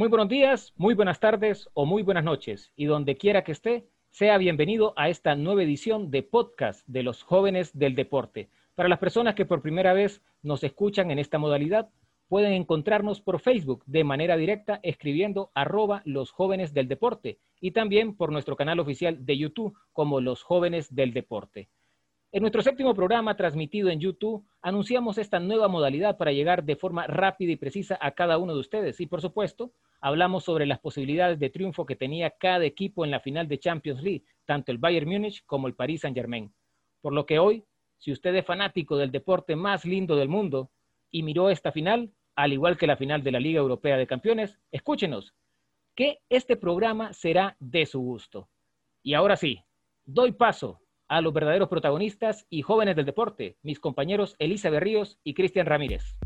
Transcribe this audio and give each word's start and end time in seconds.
Muy 0.00 0.08
buenos 0.08 0.30
días, 0.30 0.72
muy 0.78 0.94
buenas 0.94 1.20
tardes 1.20 1.68
o 1.74 1.84
muy 1.84 2.02
buenas 2.02 2.24
noches. 2.24 2.72
Y 2.74 2.86
donde 2.86 3.18
quiera 3.18 3.44
que 3.44 3.52
esté, 3.52 3.86
sea 4.08 4.38
bienvenido 4.38 4.94
a 4.96 5.10
esta 5.10 5.34
nueva 5.34 5.62
edición 5.62 6.10
de 6.10 6.22
podcast 6.22 6.88
de 6.88 7.02
los 7.02 7.22
jóvenes 7.22 7.78
del 7.78 7.94
deporte. 7.94 8.48
Para 8.74 8.88
las 8.88 8.98
personas 8.98 9.34
que 9.34 9.44
por 9.44 9.60
primera 9.60 9.92
vez 9.92 10.22
nos 10.42 10.64
escuchan 10.64 11.10
en 11.10 11.18
esta 11.18 11.36
modalidad, 11.36 11.90
pueden 12.28 12.54
encontrarnos 12.54 13.20
por 13.20 13.40
Facebook 13.40 13.84
de 13.84 14.04
manera 14.04 14.38
directa 14.38 14.80
escribiendo 14.82 15.50
arroba 15.54 16.00
los 16.06 16.30
jóvenes 16.30 16.72
del 16.72 16.88
deporte 16.88 17.38
y 17.60 17.72
también 17.72 18.16
por 18.16 18.32
nuestro 18.32 18.56
canal 18.56 18.80
oficial 18.80 19.26
de 19.26 19.36
YouTube 19.36 19.76
como 19.92 20.22
los 20.22 20.42
jóvenes 20.42 20.94
del 20.94 21.12
deporte. 21.12 21.68
En 22.32 22.42
nuestro 22.42 22.62
séptimo 22.62 22.94
programa 22.94 23.36
transmitido 23.36 23.88
en 23.88 23.98
YouTube, 23.98 24.46
anunciamos 24.62 25.18
esta 25.18 25.40
nueva 25.40 25.66
modalidad 25.66 26.16
para 26.16 26.30
llegar 26.30 26.62
de 26.62 26.76
forma 26.76 27.08
rápida 27.08 27.50
y 27.50 27.56
precisa 27.56 27.98
a 28.00 28.12
cada 28.12 28.38
uno 28.38 28.54
de 28.54 28.60
ustedes. 28.60 29.00
Y 29.00 29.06
por 29.06 29.20
supuesto, 29.20 29.72
hablamos 30.00 30.44
sobre 30.44 30.64
las 30.64 30.78
posibilidades 30.78 31.40
de 31.40 31.50
triunfo 31.50 31.84
que 31.86 31.96
tenía 31.96 32.30
cada 32.30 32.64
equipo 32.64 33.04
en 33.04 33.10
la 33.10 33.18
final 33.18 33.48
de 33.48 33.58
Champions 33.58 34.00
League, 34.00 34.22
tanto 34.44 34.70
el 34.70 34.78
Bayern 34.78 35.08
Múnich 35.08 35.44
como 35.44 35.66
el 35.66 35.74
Paris 35.74 36.02
Saint-Germain. 36.02 36.54
Por 37.00 37.14
lo 37.14 37.26
que 37.26 37.40
hoy, 37.40 37.64
si 37.98 38.12
usted 38.12 38.32
es 38.36 38.46
fanático 38.46 38.96
del 38.96 39.10
deporte 39.10 39.56
más 39.56 39.84
lindo 39.84 40.14
del 40.14 40.28
mundo 40.28 40.70
y 41.10 41.24
miró 41.24 41.50
esta 41.50 41.72
final, 41.72 42.12
al 42.36 42.52
igual 42.52 42.78
que 42.78 42.86
la 42.86 42.96
final 42.96 43.24
de 43.24 43.32
la 43.32 43.40
Liga 43.40 43.58
Europea 43.58 43.96
de 43.96 44.06
Campeones, 44.06 44.56
escúchenos, 44.70 45.34
que 45.96 46.20
este 46.28 46.56
programa 46.56 47.12
será 47.12 47.56
de 47.58 47.86
su 47.86 47.98
gusto. 47.98 48.48
Y 49.02 49.14
ahora 49.14 49.34
sí, 49.34 49.64
doy 50.04 50.30
paso 50.30 50.80
a 51.10 51.20
los 51.20 51.34
verdaderos 51.34 51.68
protagonistas 51.68 52.46
y 52.50 52.62
jóvenes 52.62 52.94
del 52.94 53.04
deporte, 53.04 53.58
mis 53.64 53.80
compañeros 53.80 54.36
Elisa 54.38 54.70
Berríos 54.70 55.18
y 55.24 55.34
Cristian 55.34 55.66
Ramírez. 55.66 56.16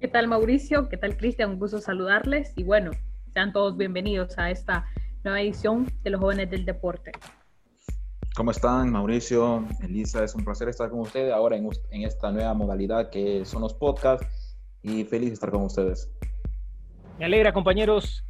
¿Qué 0.00 0.06
tal 0.06 0.28
Mauricio? 0.28 0.88
¿Qué 0.88 0.96
tal 0.96 1.16
Cristian? 1.16 1.50
Un 1.50 1.58
gusto 1.58 1.80
saludarles 1.80 2.52
y 2.56 2.62
bueno, 2.62 2.92
sean 3.34 3.52
todos 3.52 3.76
bienvenidos 3.76 4.38
a 4.38 4.52
esta 4.52 4.86
nueva 5.24 5.40
edición 5.40 5.88
de 6.04 6.10
los 6.10 6.20
jóvenes 6.20 6.48
del 6.48 6.64
deporte. 6.64 7.10
¿Cómo 8.36 8.52
están 8.52 8.92
Mauricio? 8.92 9.66
Elisa, 9.82 10.22
es 10.22 10.36
un 10.36 10.44
placer 10.44 10.68
estar 10.68 10.88
con 10.88 11.00
ustedes 11.00 11.32
ahora 11.32 11.56
en, 11.56 11.68
en 11.90 12.02
esta 12.02 12.30
nueva 12.30 12.54
modalidad 12.54 13.10
que 13.10 13.44
son 13.44 13.62
los 13.62 13.74
podcasts 13.74 14.56
y 14.84 15.02
feliz 15.02 15.30
de 15.30 15.34
estar 15.34 15.50
con 15.50 15.62
ustedes. 15.62 16.08
Me 17.18 17.24
alegra 17.24 17.52
compañeros, 17.52 18.24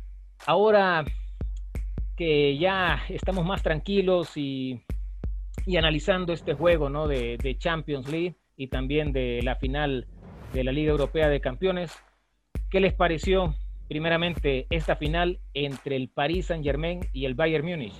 ahora 0.47 1.05
que 2.17 2.57
ya 2.57 3.03
estamos 3.11 3.45
más 3.45 3.63
tranquilos 3.63 4.35
y 4.35 4.83
y 5.67 5.77
analizando 5.77 6.33
este 6.33 6.55
juego 6.55 6.89
¿no? 6.89 7.07
de, 7.09 7.57
Champions 7.59 8.09
League 8.09 8.37
y 8.57 8.69
también 8.69 9.13
de 9.13 9.41
la 9.43 9.57
final 9.57 10.07
de 10.53 10.65
la 10.65 10.73
Liga 10.73 10.91
Europea 10.91 11.29
de 11.29 11.41
Campeones. 11.41 11.93
¿Qué 12.71 12.81
les 12.81 12.95
pareció 12.95 13.55
primeramente 13.89 14.67
esta 14.71 14.97
final 14.97 15.41
entre 15.55 15.97
el 15.97 16.09
Paris 16.09 16.47
Saint 16.47 16.65
Germain 16.65 17.01
y 17.13 17.27
el 17.27 17.35
Bayern 17.35 17.67
Múnich? 17.67 17.95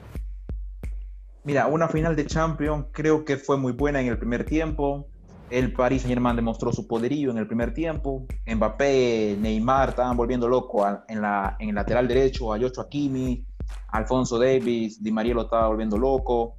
Mira, 1.45 1.67
una 1.67 1.89
final 1.89 2.15
de 2.17 2.27
Champions 2.27 2.87
creo 2.93 3.25
que 3.25 3.37
fue 3.37 3.57
muy 3.57 3.73
buena 3.73 4.01
en 4.01 4.09
el 4.09 4.19
primer 4.19 4.45
tiempo. 4.45 5.09
El 5.51 5.73
Paris 5.73 6.03
Saint 6.03 6.15
Germain 6.15 6.37
demostró 6.37 6.73
su 6.73 6.87
poderío 6.87 7.31
en 7.31 7.39
el 7.39 7.47
primer 7.47 7.75
tiempo. 7.75 8.27
Mbappé, 8.47 9.37
Neymar 9.39 9.91
estaban 9.91 10.17
volviendo 10.17 10.49
loco 10.49 10.87
en, 11.09 11.21
la, 11.21 11.57
el 11.59 11.75
lateral 11.75 12.09
derecho, 12.09 12.53
a 12.53 12.59
Yocho 12.59 12.81
Akimi, 12.81 13.45
Alfonso 13.89 14.39
Davis, 14.39 15.03
Di 15.03 15.11
María 15.11 15.35
lo 15.35 15.43
estaba 15.43 15.69
volviendo 15.69 15.99
loco 15.99 16.57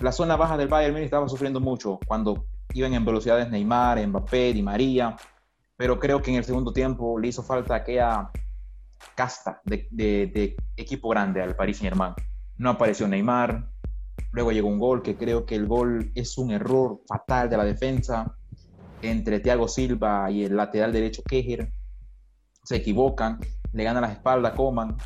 la 0.00 0.12
zona 0.12 0.36
baja 0.36 0.56
del 0.56 0.68
Bayern 0.68 0.96
estaba 0.98 1.28
sufriendo 1.28 1.60
mucho 1.60 1.98
cuando 2.06 2.46
iban 2.72 2.94
en 2.94 3.04
velocidades 3.04 3.48
Neymar, 3.50 4.04
Mbappé, 4.06 4.52
Di 4.52 4.62
María, 4.62 5.16
pero 5.76 5.98
creo 5.98 6.20
que 6.20 6.30
en 6.30 6.36
el 6.36 6.44
segundo 6.44 6.72
tiempo 6.72 7.18
le 7.18 7.28
hizo 7.28 7.42
falta 7.42 7.74
aquella 7.74 8.30
casta 9.14 9.60
de, 9.64 10.56
equipo 10.76 11.08
grande 11.08 11.42
al 11.42 11.54
Paris 11.54 11.78
Saint-Germain. 11.78 12.14
No 12.56 12.70
apareció 12.70 13.06
Neymar, 13.08 13.68
luego 14.32 14.52
llegó 14.52 14.68
un 14.68 14.78
gol 14.78 15.02
que 15.02 15.16
creo 15.16 15.44
que 15.44 15.54
el 15.54 15.66
gol 15.66 16.10
es 16.14 16.38
un 16.38 16.50
error 16.50 17.00
fatal 17.06 17.48
de 17.48 17.56
la 17.56 17.64
defensa 17.64 18.36
entre 19.02 19.40
Thiago 19.40 19.68
Silva 19.68 20.30
y 20.30 20.44
el 20.44 20.56
lateral 20.56 20.92
derecho 20.92 21.22
Kejer. 21.22 21.72
Se 22.62 22.76
equivocan, 22.76 23.40
le 23.72 23.84
ganan 23.84 24.02
la 24.02 24.12
espalda 24.12 24.54
Coman 24.54 24.96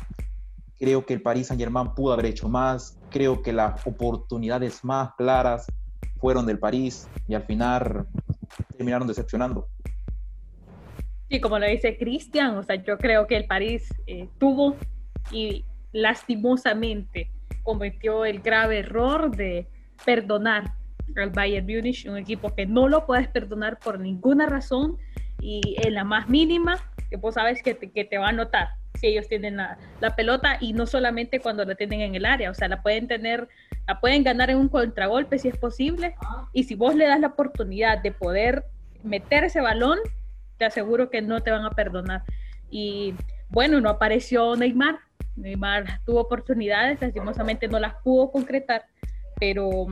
Creo 0.79 1.05
que 1.05 1.13
el 1.13 1.21
Paris 1.21 1.47
Saint 1.47 1.61
Germain 1.61 1.93
pudo 1.93 2.13
haber 2.13 2.27
hecho 2.27 2.47
más. 2.47 2.97
Creo 3.09 3.41
que 3.41 3.51
las 3.51 3.85
oportunidades 3.85 4.83
más 4.85 5.13
claras 5.17 5.67
fueron 6.19 6.45
del 6.45 6.57
París 6.57 7.07
y 7.27 7.33
al 7.33 7.43
final 7.43 8.07
terminaron 8.77 9.07
decepcionando. 9.07 9.67
Sí, 11.29 11.41
como 11.41 11.59
lo 11.59 11.67
dice 11.67 11.97
Cristian, 11.97 12.57
o 12.57 12.63
sea, 12.63 12.75
yo 12.75 12.97
creo 12.97 13.27
que 13.27 13.35
el 13.35 13.45
París 13.45 13.93
eh, 14.07 14.29
tuvo 14.39 14.75
y 15.31 15.65
lastimosamente 15.91 17.31
cometió 17.63 18.25
el 18.25 18.39
grave 18.39 18.79
error 18.79 19.35
de 19.35 19.67
perdonar 20.05 20.73
al 21.15 21.29
Bayern 21.29 21.65
Munich, 21.65 22.07
un 22.07 22.17
equipo 22.17 22.55
que 22.55 22.65
no 22.65 22.87
lo 22.87 23.05
puedes 23.05 23.27
perdonar 23.27 23.79
por 23.79 23.99
ninguna 23.99 24.45
razón 24.45 24.97
y 25.39 25.75
en 25.83 25.93
la 25.93 26.03
más 26.03 26.29
mínima, 26.29 26.77
que 27.09 27.17
vos 27.17 27.35
sabes 27.35 27.61
que 27.61 27.73
te, 27.73 27.91
que 27.91 28.05
te 28.05 28.17
va 28.17 28.29
a 28.29 28.31
notar 28.31 28.78
si 28.99 29.07
ellos 29.07 29.27
tienen 29.27 29.57
la, 29.57 29.77
pelota 30.15 30.57
y 30.59 30.73
no 30.73 30.85
solamente 30.85 31.39
cuando 31.39 31.63
la 31.65 31.75
tienen 31.75 32.01
en 32.01 32.15
el 32.15 32.25
área, 32.25 32.51
o 32.51 32.53
sea, 32.53 32.67
la 32.67 32.81
pueden 32.81 33.07
tener, 33.07 33.47
la 33.87 33.99
pueden 33.99 34.23
ganar 34.23 34.49
en 34.49 34.57
un 34.57 34.69
contragolpe 34.69 35.39
si 35.39 35.47
es 35.47 35.57
posible 35.57 36.15
y 36.53 36.65
si 36.65 36.75
vos 36.75 36.95
le 36.95 37.07
das 37.07 37.19
la 37.19 37.27
oportunidad 37.27 37.99
de 37.99 38.11
poder 38.11 38.65
meter 39.03 39.45
ese 39.45 39.61
balón, 39.61 39.99
te 40.57 40.65
aseguro 40.65 41.09
que 41.09 41.21
no 41.21 41.41
te 41.41 41.51
van 41.51 41.65
a 41.65 41.71
perdonar. 41.71 42.23
Y 42.69 43.15
bueno, 43.49 43.79
no 43.79 43.89
apareció 43.89 44.55
Neymar, 44.55 44.99
Neymar 45.35 46.01
tuvo 46.05 46.21
oportunidades, 46.21 47.01
lastimosamente 47.01 47.67
no 47.67 47.79
las 47.79 47.95
pudo 48.03 48.31
concretar, 48.31 48.85
pero, 49.39 49.87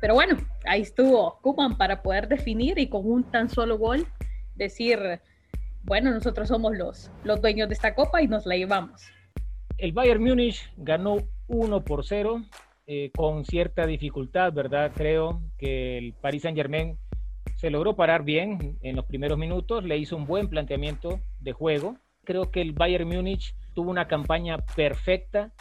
pero 0.00 0.14
bueno, 0.14 0.36
ahí 0.66 0.80
estuvo 0.80 1.38
Kuman 1.42 1.76
para 1.76 2.02
poder 2.02 2.28
definir 2.28 2.78
y 2.78 2.88
con 2.88 3.06
un 3.06 3.24
tan 3.24 3.50
solo 3.50 3.76
gol 3.76 4.06
decir 4.54 5.20
bueno, 5.84 6.10
nosotros 6.10 6.48
somos 6.48 6.76
los, 6.76 7.10
los 7.24 7.40
dueños 7.40 7.68
de 7.68 7.74
esta 7.74 7.94
copa 7.94 8.22
y 8.22 8.28
nos 8.28 8.46
la 8.46 8.56
llevamos. 8.56 9.02
El 9.76 9.92
Bayern 9.92 10.22
Múnich 10.22 10.70
ganó 10.76 11.18
1 11.48 11.84
por 11.84 12.04
0 12.04 12.42
eh, 12.86 13.10
con 13.14 13.44
cierta 13.44 13.86
dificultad, 13.86 14.52
¿verdad? 14.52 14.92
Creo 14.94 15.42
que 15.58 15.98
el 15.98 16.14
Paris 16.14 16.42
Saint 16.42 16.56
Germain 16.56 16.98
se 17.56 17.70
logró 17.70 17.96
parar 17.96 18.24
bien 18.24 18.78
en 18.82 18.96
los 18.96 19.04
primeros 19.04 19.38
minutos, 19.38 19.84
le 19.84 19.96
hizo 19.98 20.16
un 20.16 20.26
buen 20.26 20.48
planteamiento 20.48 21.20
de 21.40 21.52
juego. 21.52 21.96
Creo 22.24 22.50
que 22.50 22.60
el 22.60 22.72
Bayern 22.72 23.08
Múnich 23.08 23.54
tuvo 23.74 23.90
una 23.90 24.06
campaña 24.06 24.58
perfecta 24.76 25.52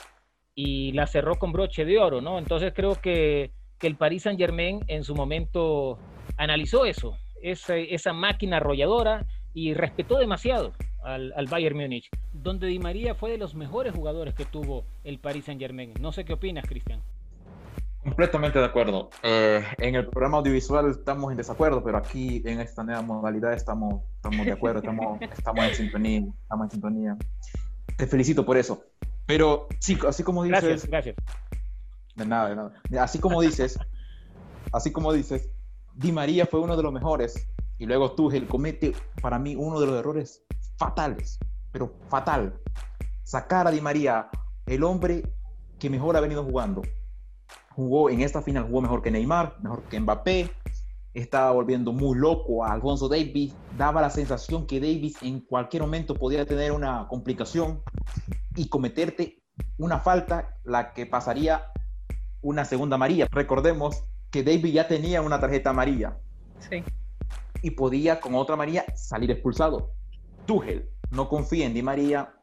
y 0.56 0.92
la 0.94 1.08
cerró 1.08 1.36
con 1.36 1.52
broche 1.52 1.86
de 1.86 2.00
oro, 2.00 2.22
¿no? 2.22 2.40
Entonces 2.40 2.74
creo 2.76 2.96
que, 2.96 3.52
que 3.80 3.88
el 3.88 3.98
Paris 3.98 4.24
Saint 4.24 4.40
Germain 4.40 4.82
en 4.88 5.04
su 5.04 5.16
momento 5.16 5.98
analizó 6.38 6.86
eso, 6.86 7.18
esa, 7.42 7.76
esa 7.76 8.14
máquina 8.14 8.58
arrolladora, 8.58 9.26
y 9.54 9.74
respetó 9.74 10.18
demasiado 10.18 10.74
al, 11.04 11.34
al, 11.36 11.48
Bayern 11.48 11.78
Múnich, 11.78 12.10
donde 12.32 12.68
Di 12.68 12.80
María 12.80 13.16
fue 13.16 13.32
de 13.32 13.38
los 13.38 13.56
mejores 13.56 13.94
jugadores 13.94 14.34
que 14.34 14.46
tuvo 14.46 14.86
el 15.04 15.20
Paris 15.20 15.46
Saint 15.46 15.62
Germain. 15.62 15.94
No 16.00 16.12
sé 16.12 16.26
qué 16.26 16.34
opinas, 16.34 16.66
Cristian. 16.68 17.02
Completamente 18.04 18.60
de 18.60 18.66
acuerdo. 18.66 19.10
Eh, 19.22 19.64
en 19.78 19.96
el 19.96 20.08
programa 20.08 20.40
audiovisual 20.40 20.90
estamos 20.90 21.32
en 21.32 21.38
desacuerdo, 21.38 21.82
pero 21.84 21.98
aquí 21.98 22.42
en 22.46 22.60
esta 22.60 22.84
nueva 22.84 23.02
modalidad 23.02 23.54
estamos, 23.54 24.02
estamos 24.16 24.46
de 24.46 24.52
acuerdo, 24.52 24.80
estamos, 24.80 25.22
estamos 25.38 25.66
en 25.66 25.76
sintonía, 25.76 26.24
estamos 26.42 26.66
en 26.66 26.72
sintonía. 26.72 27.18
Te 27.98 28.06
felicito 28.08 28.46
por 28.46 28.58
eso. 28.58 28.84
Pero 29.26 29.68
sí, 29.80 29.98
así 30.06 30.22
como 30.22 30.44
dices. 30.44 30.62
Gracias, 30.62 30.86
gracias. 30.90 31.16
De 32.16 32.26
nada, 32.26 32.50
de 32.50 32.56
nada. 32.56 32.74
Así 33.02 33.20
como 33.20 33.42
dices, 33.42 33.80
así 34.74 34.92
como 34.92 35.14
dices, 35.14 35.50
Di 35.96 36.12
María 36.12 36.46
fue 36.46 36.60
uno 36.60 36.76
de 36.76 36.84
los 36.84 36.92
mejores 36.92 37.48
y 37.78 37.86
luego 37.86 38.14
Tuchel 38.14 38.48
comete 38.48 38.94
para 39.22 39.40
mí 39.40 39.56
uno 39.56 39.80
de 39.80 39.88
los 39.88 40.00
errores 40.00 40.46
fatales, 40.78 41.40
pero 41.72 41.94
fatal. 42.10 42.60
Sacar 43.24 43.68
a 43.68 43.72
Di 43.72 43.82
María, 43.82 44.30
el 44.66 44.84
hombre 44.84 45.24
que 45.80 45.90
mejor 45.90 46.16
ha 46.16 46.22
venido 46.22 46.44
jugando. 46.44 46.82
Jugó 47.72 48.10
en 48.10 48.22
esta 48.22 48.42
final, 48.42 48.66
jugó 48.66 48.82
mejor 48.82 49.02
que 49.02 49.12
Neymar, 49.12 49.58
mejor 49.62 49.84
que 49.84 50.00
Mbappé. 50.00 50.52
Estaba 51.14 51.52
volviendo 51.52 51.94
muy 51.94 52.18
loco 52.18 52.64
a 52.64 52.74
Alfonso 52.74 53.08
Davis. 53.08 53.56
Daba 53.78 54.02
la 54.02 54.10
sensación 54.10 54.66
que 54.66 54.80
Davis 54.80 55.16
en 55.22 55.42
cualquier 55.42 55.84
momento 55.84 56.16
podía 56.16 56.46
tener 56.46 56.72
una 56.72 57.08
complicación 57.08 57.82
y 58.56 58.68
cometerte 58.68 59.44
una 59.78 60.00
falta, 60.00 60.58
la 60.64 60.94
que 60.94 61.06
pasaría 61.06 61.66
una 62.42 62.66
segunda 62.66 62.96
amarilla. 62.96 63.28
Recordemos 63.32 64.04
que 64.32 64.44
Davis 64.44 64.74
ya 64.74 64.88
tenía 64.88 65.22
una 65.22 65.40
tarjeta 65.40 65.70
amarilla. 65.70 66.18
Sí 66.60 66.84
y 67.64 67.72
podía 67.72 68.20
con 68.20 68.36
otra 68.36 68.56
María 68.56 68.86
salir 68.96 69.32
expulsado. 69.32 69.94
Tuchel 70.46 70.90
no 71.10 71.30
confía 71.30 71.66
en 71.66 71.74
Di 71.74 71.82
María 71.82 72.36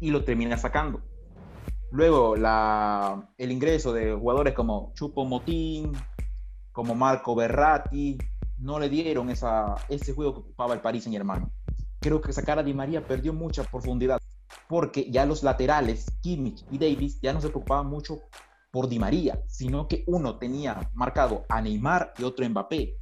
y 0.00 0.10
lo 0.10 0.24
termina 0.24 0.56
sacando. 0.56 1.02
Luego 1.90 2.36
la, 2.36 3.30
el 3.36 3.50
ingreso 3.50 3.92
de 3.92 4.14
jugadores 4.14 4.54
como 4.54 4.92
Chupo 4.94 5.24
Motín, 5.24 5.92
como 6.72 6.94
Marco 6.94 7.34
Berratti, 7.34 8.16
no 8.58 8.78
le 8.78 8.88
dieron 8.88 9.30
esa, 9.30 9.74
ese 9.88 10.14
juego 10.14 10.34
que 10.34 10.40
ocupaba 10.40 10.74
el 10.74 10.80
Paris 10.80 11.04
Saint 11.04 11.16
Germain. 11.16 11.50
Creo 12.00 12.20
que 12.20 12.32
sacar 12.32 12.58
a 12.58 12.62
Di 12.62 12.72
María 12.72 13.06
perdió 13.06 13.32
mucha 13.32 13.64
profundidad. 13.64 14.20
porque 14.68 15.10
ya 15.10 15.24
los 15.24 15.42
laterales, 15.42 16.06
Kimmich 16.20 16.64
y 16.70 16.78
Davis, 16.78 17.20
ya 17.22 17.32
no 17.32 17.40
se 17.40 17.48
preocupaban 17.48 17.86
mucho 17.86 18.20
por 18.70 18.88
Di 18.88 18.98
María, 18.98 19.42
sino 19.46 19.88
que 19.88 20.04
uno 20.06 20.36
tenía 20.36 20.90
marcado 20.94 21.44
a 21.48 21.62
Neymar 21.62 22.12
y 22.18 22.24
otro 22.24 22.48
Mbappé. 22.48 22.96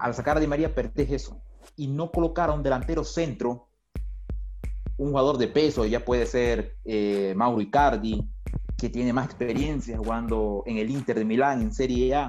Al 0.00 0.14
sacar 0.14 0.38
a 0.38 0.40
Di 0.40 0.46
María 0.46 0.74
perdés 0.74 1.10
eso 1.10 1.42
y 1.76 1.86
no 1.86 2.10
colocaron 2.10 2.62
delantero 2.62 3.04
centro 3.04 3.68
un 4.96 5.10
jugador 5.10 5.38
de 5.38 5.48
peso, 5.48 5.86
ya 5.86 6.04
puede 6.04 6.26
ser 6.26 6.76
eh, 6.84 7.32
Mauro 7.36 7.60
Icardi, 7.60 8.28
que 8.76 8.90
tiene 8.90 9.12
más 9.12 9.26
experiencia 9.26 9.96
jugando 9.96 10.62
en 10.66 10.78
el 10.78 10.90
Inter 10.90 11.18
de 11.18 11.24
Milán, 11.24 11.62
en 11.62 11.72
Serie 11.72 12.14
A, 12.14 12.28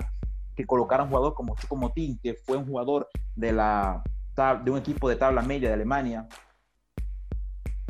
que 0.55 0.65
colocaron 0.65 1.05
un 1.05 1.11
jugador 1.11 1.33
como 1.33 1.55
Chico 1.55 1.75
Motín, 1.75 2.19
que 2.21 2.33
fue 2.33 2.55
un 2.55 2.65
jugador 2.65 3.09
de, 3.35 3.51
la, 3.51 4.03
de 4.63 4.71
un 4.71 4.77
equipo 4.77 5.09
de 5.09 5.17
tabla 5.17 5.41
media 5.41 5.69
de 5.69 5.75
Alemania, 5.75 6.27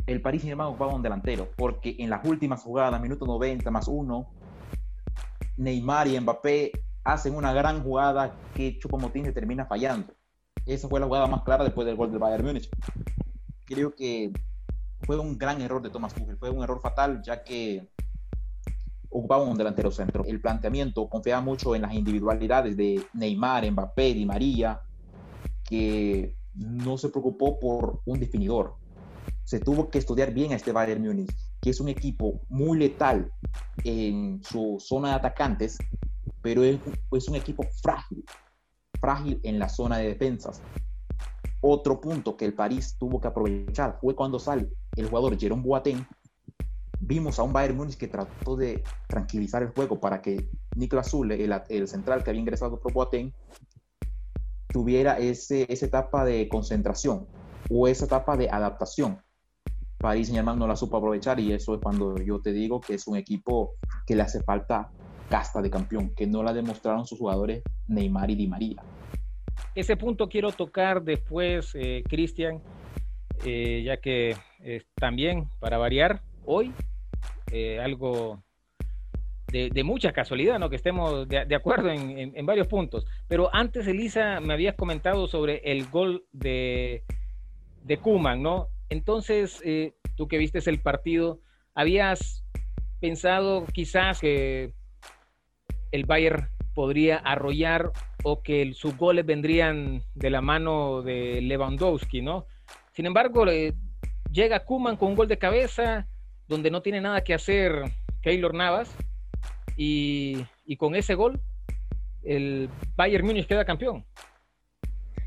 el 0.06 0.20
París 0.20 0.42
Saint-Germain 0.42 0.70
ocupaba 0.70 0.94
un 0.94 1.02
delantero, 1.02 1.48
porque 1.56 1.94
en 1.98 2.10
las 2.10 2.24
últimas 2.24 2.62
jugadas, 2.62 3.00
minuto 3.00 3.24
90 3.24 3.70
más 3.70 3.86
uno, 3.86 4.30
Neymar 5.56 6.08
y 6.08 6.18
Mbappé 6.18 6.72
hacen 7.04 7.34
una 7.34 7.52
gran 7.52 7.82
jugada 7.82 8.34
que 8.54 8.78
Chupomotín 8.78 9.24
se 9.24 9.32
termina 9.32 9.66
fallando. 9.66 10.14
Esa 10.66 10.88
fue 10.88 11.00
la 11.00 11.06
jugada 11.06 11.26
más 11.26 11.42
clara 11.42 11.64
después 11.64 11.86
del 11.86 11.96
gol 11.96 12.10
del 12.10 12.20
Bayern 12.20 12.44
Múnich. 12.44 12.68
Creo 13.64 13.94
que 13.94 14.32
fue 15.02 15.18
un 15.18 15.36
gran 15.36 15.60
error 15.60 15.82
de 15.82 15.90
Thomas 15.90 16.14
Tuchel, 16.14 16.36
fue 16.36 16.50
un 16.50 16.62
error 16.62 16.80
fatal 16.80 17.22
ya 17.22 17.42
que 17.42 17.90
ocupaba 19.08 19.42
un 19.42 19.58
delantero 19.58 19.90
centro. 19.90 20.24
El 20.24 20.40
planteamiento 20.40 21.08
confiaba 21.08 21.40
mucho 21.40 21.74
en 21.74 21.82
las 21.82 21.92
individualidades 21.92 22.76
de 22.76 23.04
Neymar, 23.12 23.70
Mbappé, 23.70 24.14
Di 24.14 24.24
María, 24.24 24.80
que 25.64 26.36
no 26.54 26.96
se 26.98 27.08
preocupó 27.08 27.58
por 27.58 28.00
un 28.04 28.20
definidor 28.20 28.76
se 29.44 29.60
tuvo 29.60 29.90
que 29.90 29.98
estudiar 29.98 30.32
bien 30.32 30.52
a 30.52 30.56
este 30.56 30.72
Bayern 30.72 31.02
Múnich, 31.02 31.30
que 31.60 31.70
es 31.70 31.80
un 31.80 31.88
equipo 31.88 32.40
muy 32.48 32.78
letal 32.78 33.30
en 33.84 34.42
su 34.42 34.78
zona 34.80 35.10
de 35.10 35.14
atacantes, 35.16 35.78
pero 36.42 36.64
es, 36.64 36.78
es 37.12 37.28
un 37.28 37.36
equipo 37.36 37.64
frágil, 37.82 38.24
frágil 39.00 39.40
en 39.42 39.58
la 39.58 39.68
zona 39.68 39.98
de 39.98 40.08
defensas. 40.08 40.60
Otro 41.60 42.00
punto 42.00 42.36
que 42.36 42.44
el 42.44 42.54
París 42.54 42.96
tuvo 42.98 43.20
que 43.20 43.28
aprovechar 43.28 43.98
fue 44.00 44.14
cuando 44.16 44.38
sale 44.38 44.68
el 44.96 45.08
jugador 45.08 45.38
Jerome 45.38 45.62
Boateng. 45.62 46.06
Vimos 46.98 47.38
a 47.38 47.42
un 47.42 47.52
Bayern 47.52 47.76
Múnich 47.76 47.96
que 47.96 48.08
trató 48.08 48.56
de 48.56 48.82
tranquilizar 49.08 49.62
el 49.62 49.70
juego 49.70 50.00
para 50.00 50.20
que 50.20 50.48
Niklas 50.76 51.10
Zule, 51.10 51.44
el, 51.68 51.88
central 51.88 52.22
que 52.22 52.30
había 52.30 52.40
ingresado 52.40 52.80
por 52.80 52.92
Boateng, 52.92 53.32
tuviera 54.68 55.18
esa 55.18 55.54
etapa 55.68 56.24
de 56.24 56.48
concentración 56.48 57.26
o 57.70 57.86
esa 57.86 58.06
etapa 58.06 58.36
de 58.36 58.48
adaptación 58.50 59.20
París 60.02 60.26
Saint 60.26 60.38
Germain 60.38 60.58
no 60.58 60.66
la 60.66 60.74
supo 60.74 60.96
aprovechar 60.96 61.38
y 61.38 61.52
eso 61.52 61.76
es 61.76 61.80
cuando 61.80 62.16
yo 62.18 62.40
te 62.40 62.52
digo 62.52 62.80
que 62.80 62.94
es 62.94 63.06
un 63.06 63.16
equipo 63.16 63.76
que 64.04 64.16
le 64.16 64.22
hace 64.22 64.42
falta 64.42 64.90
casta 65.32 65.62
de 65.62 65.70
campeón, 65.70 66.14
que 66.14 66.26
no 66.26 66.42
la 66.42 66.52
demostraron 66.52 67.06
sus 67.06 67.18
jugadores 67.18 67.62
Neymar 67.88 68.30
y 68.30 68.34
Di 68.34 68.46
María. 68.46 68.82
Ese 69.74 69.96
punto 69.96 70.28
quiero 70.28 70.52
tocar 70.52 71.02
después, 71.02 71.70
eh, 71.74 72.02
Cristian, 72.06 72.60
eh, 73.42 73.82
ya 73.82 73.96
que 73.96 74.36
también, 74.94 75.48
para 75.58 75.78
variar, 75.78 76.20
hoy 76.44 76.70
eh, 77.50 77.80
algo 77.80 78.42
de, 79.48 79.84
mucha 79.84 80.12
casualidad, 80.12 80.58
¿no? 80.58 80.68
Que 80.68 80.76
estemos 80.76 81.26
de, 81.26 81.54
acuerdo 81.54 81.90
en, 81.90 82.46
varios 82.46 82.66
puntos. 82.66 83.06
Pero 83.26 83.48
antes, 83.54 83.86
Elisa, 83.86 84.38
me 84.40 84.52
habías 84.52 84.74
comentado 84.74 85.26
sobre 85.28 85.62
el 85.64 85.86
gol 85.88 86.26
de, 86.32 87.04
de 87.84 87.96
Kuman, 87.96 88.42
¿no? 88.42 88.68
Entonces, 88.90 89.62
eh, 89.64 89.94
tú 90.14 90.28
que 90.28 90.36
vistes 90.36 90.66
el 90.66 90.80
partido, 90.80 91.40
¿habías 91.74 92.44
pensado 93.00 93.64
quizás 93.72 94.20
que 94.20 94.74
el 95.92 96.04
Bayern 96.04 96.48
podría 96.74 97.18
arrollar 97.18 97.92
o 98.24 98.42
que 98.42 98.72
sus 98.74 98.96
goles 98.96 99.26
vendrían 99.26 100.02
de 100.14 100.30
la 100.30 100.40
mano 100.40 101.02
de 101.02 101.40
Lewandowski, 101.42 102.22
¿no? 102.22 102.46
Sin 102.92 103.06
embargo, 103.06 103.44
llega 104.30 104.64
Kuman 104.64 104.96
con 104.96 105.10
un 105.10 105.16
gol 105.16 105.28
de 105.28 105.38
cabeza 105.38 106.06
donde 106.48 106.70
no 106.70 106.82
tiene 106.82 107.00
nada 107.00 107.22
que 107.22 107.34
hacer 107.34 107.82
Keylor 108.22 108.54
Navas 108.54 108.94
y, 109.76 110.44
con 110.78 110.94
ese 110.94 111.14
gol 111.14 111.40
el 112.22 112.68
Bayern 112.96 113.26
Múnich 113.26 113.46
queda 113.46 113.64
campeón. 113.64 114.04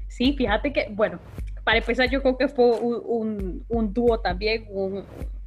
Sí, 0.08 0.34
fíjate 0.34 0.72
que, 0.72 0.88
bueno, 0.92 1.20
para 1.64 1.80
empezar, 1.80 2.10
yo 2.10 2.22
creo 2.22 2.38
que 2.38 2.48
fue 2.48 2.72
un, 2.80 3.66
un, 3.68 3.94
dúo 3.94 4.20
también, 4.22 4.66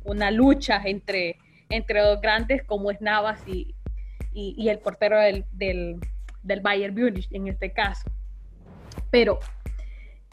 una 0.05 0.31
lucha 0.31 0.82
entre, 0.85 1.37
entre 1.71 2.03
dos 2.03 2.21
grandes 2.21 2.62
como 2.64 2.91
es 2.91 3.00
Navas 3.00 3.43
y, 3.47 3.75
y, 4.32 4.69
el 4.69 4.78
portero 4.78 5.19
del, 5.19 5.44
del, 5.52 5.98
del, 6.42 6.60
Bayern 6.60 6.94
Munich 6.94 7.28
en 7.30 7.48
este 7.48 7.72
caso. 7.72 8.08
Pero 9.10 9.40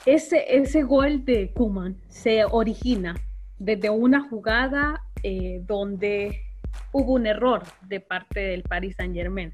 ese, 0.05 0.57
ese 0.57 0.83
gol 0.83 1.25
de 1.25 1.51
Kuman 1.51 1.97
se 2.07 2.45
origina 2.45 3.15
desde 3.57 3.89
una 3.89 4.27
jugada 4.29 5.01
eh, 5.23 5.61
donde 5.63 6.41
hubo 6.91 7.13
un 7.13 7.25
error 7.25 7.63
de 7.81 7.99
parte 7.99 8.39
del 8.39 8.63
Paris 8.63 8.95
Saint 8.97 9.15
Germain. 9.15 9.53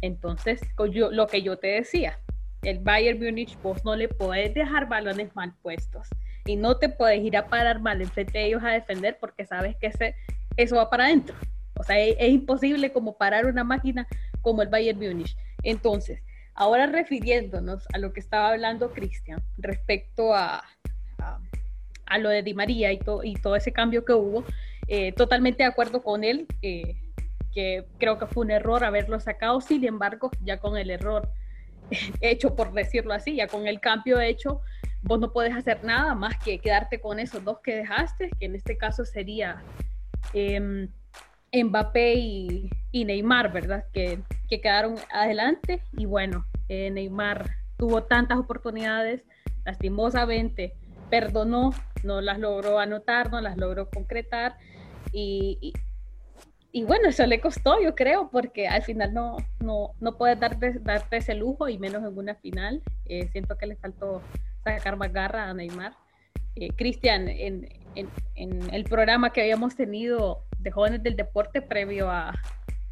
Entonces, 0.00 0.60
yo, 0.90 1.10
lo 1.10 1.26
que 1.26 1.42
yo 1.42 1.58
te 1.58 1.68
decía, 1.68 2.18
el 2.62 2.80
Bayern 2.80 3.18
Munich, 3.18 3.56
vos 3.62 3.84
no 3.84 3.94
le 3.94 4.08
podés 4.08 4.52
dejar 4.54 4.88
balones 4.88 5.34
mal 5.36 5.54
puestos 5.62 6.08
y 6.44 6.56
no 6.56 6.78
te 6.78 6.88
puedes 6.88 7.22
ir 7.22 7.36
a 7.36 7.46
parar 7.46 7.80
mal 7.80 8.00
enfrente 8.00 8.38
de 8.38 8.46
ellos 8.46 8.62
a 8.64 8.70
defender 8.70 9.18
porque 9.20 9.46
sabes 9.46 9.76
que 9.76 9.88
ese, 9.88 10.14
eso 10.56 10.76
va 10.76 10.90
para 10.90 11.04
adentro. 11.04 11.36
O 11.78 11.84
sea, 11.84 11.98
es, 11.98 12.16
imposible 12.30 12.92
como 12.92 13.16
parar 13.16 13.46
una 13.46 13.64
máquina 13.64 14.06
como 14.42 14.62
el 14.62 14.68
Bayern 14.68 14.98
Munich. 14.98 15.36
Entonces, 15.62 16.22
ahora 16.54 16.86
refiriéndonos 16.86 17.86
a 17.92 17.98
lo 17.98 18.12
que 18.12 18.20
estaba 18.20 18.50
hablando 18.50 18.92
Cristian 18.92 19.42
respecto 19.58 20.34
a, 20.34 20.64
a, 22.06 22.18
lo 22.18 22.28
de 22.28 22.42
Di 22.42 22.54
María 22.54 22.92
y, 22.92 23.00
y 23.24 23.34
todo 23.34 23.56
ese 23.56 23.72
cambio 23.72 24.04
que 24.04 24.14
hubo, 24.14 24.44
eh, 24.88 25.12
totalmente 25.12 25.62
de 25.62 25.68
acuerdo 25.68 26.02
con 26.02 26.24
él, 26.24 26.46
eh, 26.62 26.96
que 27.52 27.86
creo 27.98 28.18
que 28.18 28.26
fue 28.26 28.44
un 28.44 28.50
error 28.50 28.84
haberlo 28.84 29.18
sacado, 29.18 29.60
sin 29.60 29.84
embargo, 29.84 30.30
ya 30.42 30.58
con 30.58 30.76
el 30.76 30.90
error 30.90 31.28
hecho, 32.20 32.54
por 32.54 32.72
decirlo 32.72 33.12
así, 33.12 33.36
ya 33.36 33.48
con 33.48 33.66
el 33.66 33.80
cambio 33.80 34.20
hecho, 34.20 34.60
vos 35.02 35.18
no 35.20 35.32
puedes 35.32 35.54
hacer 35.54 35.84
nada 35.84 36.14
más 36.14 36.36
que 36.38 36.58
quedarte 36.58 37.00
con 37.00 37.18
esos 37.18 37.42
dos 37.44 37.60
que 37.60 37.76
dejaste, 37.76 38.30
que 38.38 38.46
en 38.46 38.54
este 38.54 38.76
caso 38.76 39.04
sería 39.04 39.62
eh, 40.34 40.88
Mbappé 41.52 42.14
y, 42.14 42.70
Neymar, 42.92 43.52
¿verdad? 43.52 43.84
Que, 43.92 44.20
que, 44.48 44.60
quedaron 44.60 44.96
adelante 45.12 45.82
y 45.92 46.06
bueno, 46.06 46.46
eh, 46.68 46.90
Neymar 46.90 47.50
tuvo 47.76 48.04
tantas 48.04 48.38
oportunidades, 48.38 49.22
lastimosamente 49.64 50.74
perdonó, 51.10 51.72
no 52.02 52.20
las 52.20 52.38
logró 52.38 52.78
anotar, 52.78 53.30
no 53.30 53.40
las 53.40 53.56
logró 53.56 53.90
concretar 53.90 54.56
y, 55.12 55.72
y 56.76 56.84
bueno, 56.84 57.08
eso 57.08 57.24
le 57.26 57.40
costó, 57.40 57.80
yo 57.80 57.94
creo, 57.94 58.28
porque 58.30 58.68
al 58.68 58.82
final 58.82 59.14
no, 59.14 59.38
no, 59.60 59.92
no 59.98 60.18
puedes 60.18 60.38
darte, 60.38 60.74
darte 60.80 61.16
ese 61.16 61.34
lujo 61.34 61.70
y 61.70 61.78
menos 61.78 62.04
en 62.04 62.18
una 62.18 62.34
final. 62.34 62.82
Eh, 63.06 63.28
siento 63.32 63.56
que 63.56 63.66
le 63.66 63.76
faltó 63.76 64.20
sacar 64.62 64.96
más 64.98 65.10
garra 65.10 65.48
a 65.48 65.54
Neymar. 65.54 65.94
Eh, 66.54 66.68
Cristian, 66.76 67.28
en, 67.28 67.66
en, 67.94 68.10
en, 68.34 68.74
el 68.74 68.84
programa 68.84 69.32
que 69.32 69.40
habíamos 69.40 69.74
tenido 69.74 70.44
de 70.66 70.72
jóvenes 70.72 71.00
del 71.04 71.14
deporte 71.14 71.62
previo 71.62 72.10
a, 72.10 72.34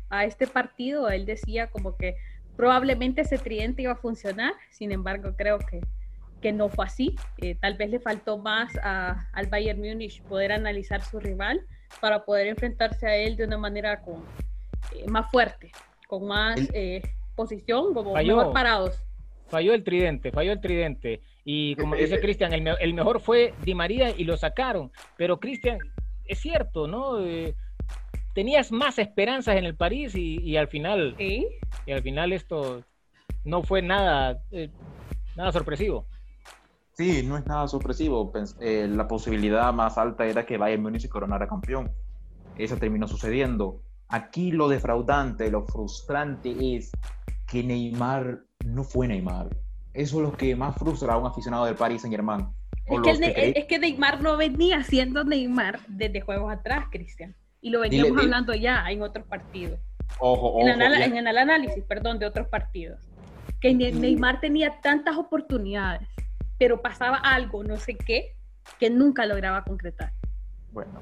a 0.08 0.24
este 0.24 0.46
partido, 0.46 1.10
él 1.10 1.26
decía 1.26 1.66
como 1.66 1.96
que 1.96 2.14
probablemente 2.56 3.22
ese 3.22 3.36
tridente 3.36 3.82
iba 3.82 3.92
a 3.92 3.96
funcionar, 3.96 4.52
sin 4.70 4.92
embargo 4.92 5.34
creo 5.36 5.58
que, 5.58 5.80
que 6.40 6.52
no 6.52 6.68
fue 6.68 6.84
así. 6.86 7.16
Eh, 7.38 7.56
tal 7.60 7.76
vez 7.76 7.90
le 7.90 7.98
faltó 7.98 8.38
más 8.38 8.70
a, 8.80 9.28
al 9.32 9.48
Bayern 9.48 9.80
Múnich 9.80 10.22
poder 10.22 10.52
analizar 10.52 11.02
su 11.02 11.18
rival 11.18 11.62
para 12.00 12.24
poder 12.24 12.46
enfrentarse 12.46 13.08
a 13.08 13.16
él 13.16 13.34
de 13.36 13.44
una 13.44 13.58
manera 13.58 14.02
con, 14.02 14.22
eh, 14.94 15.08
más 15.08 15.28
fuerte, 15.32 15.72
con 16.06 16.28
más 16.28 16.60
eh, 16.72 17.02
posición, 17.34 17.92
como 17.92 18.14
mejor 18.14 18.52
parados. 18.52 19.02
Falló 19.48 19.74
el 19.74 19.82
tridente, 19.82 20.30
falló 20.30 20.52
el 20.52 20.60
tridente. 20.60 21.22
Y 21.44 21.74
como 21.74 21.96
dice 21.96 22.20
Cristian, 22.20 22.52
el, 22.52 22.68
el, 22.80 22.94
mejor 22.94 23.20
fue 23.20 23.52
Di 23.64 23.74
María 23.74 24.10
y 24.16 24.22
lo 24.22 24.36
sacaron. 24.36 24.92
Pero 25.16 25.40
Cristian, 25.40 25.78
es 26.24 26.40
cierto, 26.40 26.86
¿no? 26.86 27.20
Eh, 27.20 27.54
tenías 28.34 28.72
más 28.72 28.98
esperanzas 28.98 29.56
en 29.56 29.64
el 29.64 29.74
París 29.74 30.14
y, 30.14 30.56
al 30.56 30.68
final, 30.68 31.16
y 31.18 31.46
al 31.90 32.02
final 32.02 32.32
esto 32.32 32.82
no 33.44 33.62
fue 33.62 33.80
nada, 33.80 34.42
nada 35.36 35.52
sorpresivo. 35.52 36.06
Sí, 36.92 37.24
no 37.24 37.36
es 37.36 37.46
nada 37.46 37.66
sorpresivo. 37.66 38.32
Eh, 38.60 38.86
la 38.88 39.08
posibilidad 39.08 39.72
más 39.72 39.98
alta 39.98 40.26
era 40.26 40.46
que 40.46 40.58
Bayern 40.58 40.82
Múnich 40.82 41.02
se 41.02 41.08
coronara 41.08 41.48
campeón. 41.48 41.90
Eso 42.56 42.76
terminó 42.76 43.08
sucediendo. 43.08 43.80
Aquí 44.08 44.52
lo 44.52 44.68
defraudante, 44.68 45.50
lo 45.50 45.66
frustrante 45.66 46.76
es 46.76 46.92
que 47.48 47.64
Neymar 47.64 48.42
no 48.64 48.84
fue 48.84 49.08
Neymar. 49.08 49.48
Eso 49.92 50.18
es 50.18 50.22
lo 50.22 50.36
que 50.36 50.54
más 50.54 50.76
frustra 50.76 51.14
a 51.14 51.18
un 51.18 51.26
aficionado 51.26 51.64
del 51.64 51.74
Paris 51.74 52.02
Saint 52.02 52.14
Germain. 52.14 52.46
Es 52.86 53.64
que, 53.66 53.78
Neymar 53.78 54.20
no 54.22 54.36
venía 54.36 54.84
siendo 54.84 55.24
Neymar 55.24 55.80
desde 55.88 56.20
juegos 56.20 56.52
atrás, 56.52 56.86
Cristian. 56.90 57.34
Y 57.64 57.70
lo 57.70 57.80
veníamos 57.80 58.18
hablando 58.18 58.52
ya 58.52 58.84
en 58.90 59.00
otros 59.00 59.24
partidos. 59.24 59.80
Ojo, 60.18 60.60
en, 60.60 60.82
en, 60.82 61.26
el 61.26 61.38
análisis, 61.38 61.82
perdón, 61.84 62.18
de 62.18 62.26
otros 62.26 62.46
partidos. 62.46 63.00
Que 63.58 63.72
Neymar 63.72 64.38
tenía 64.38 64.82
tantas 64.82 65.16
oportunidades, 65.16 66.06
pero 66.58 66.82
pasaba 66.82 67.16
algo, 67.16 67.64
no 67.64 67.78
sé 67.78 67.94
qué, 67.94 68.36
que 68.78 68.90
nunca 68.90 69.24
lograba 69.24 69.64
concretar. 69.64 70.12
Bueno. 70.72 71.00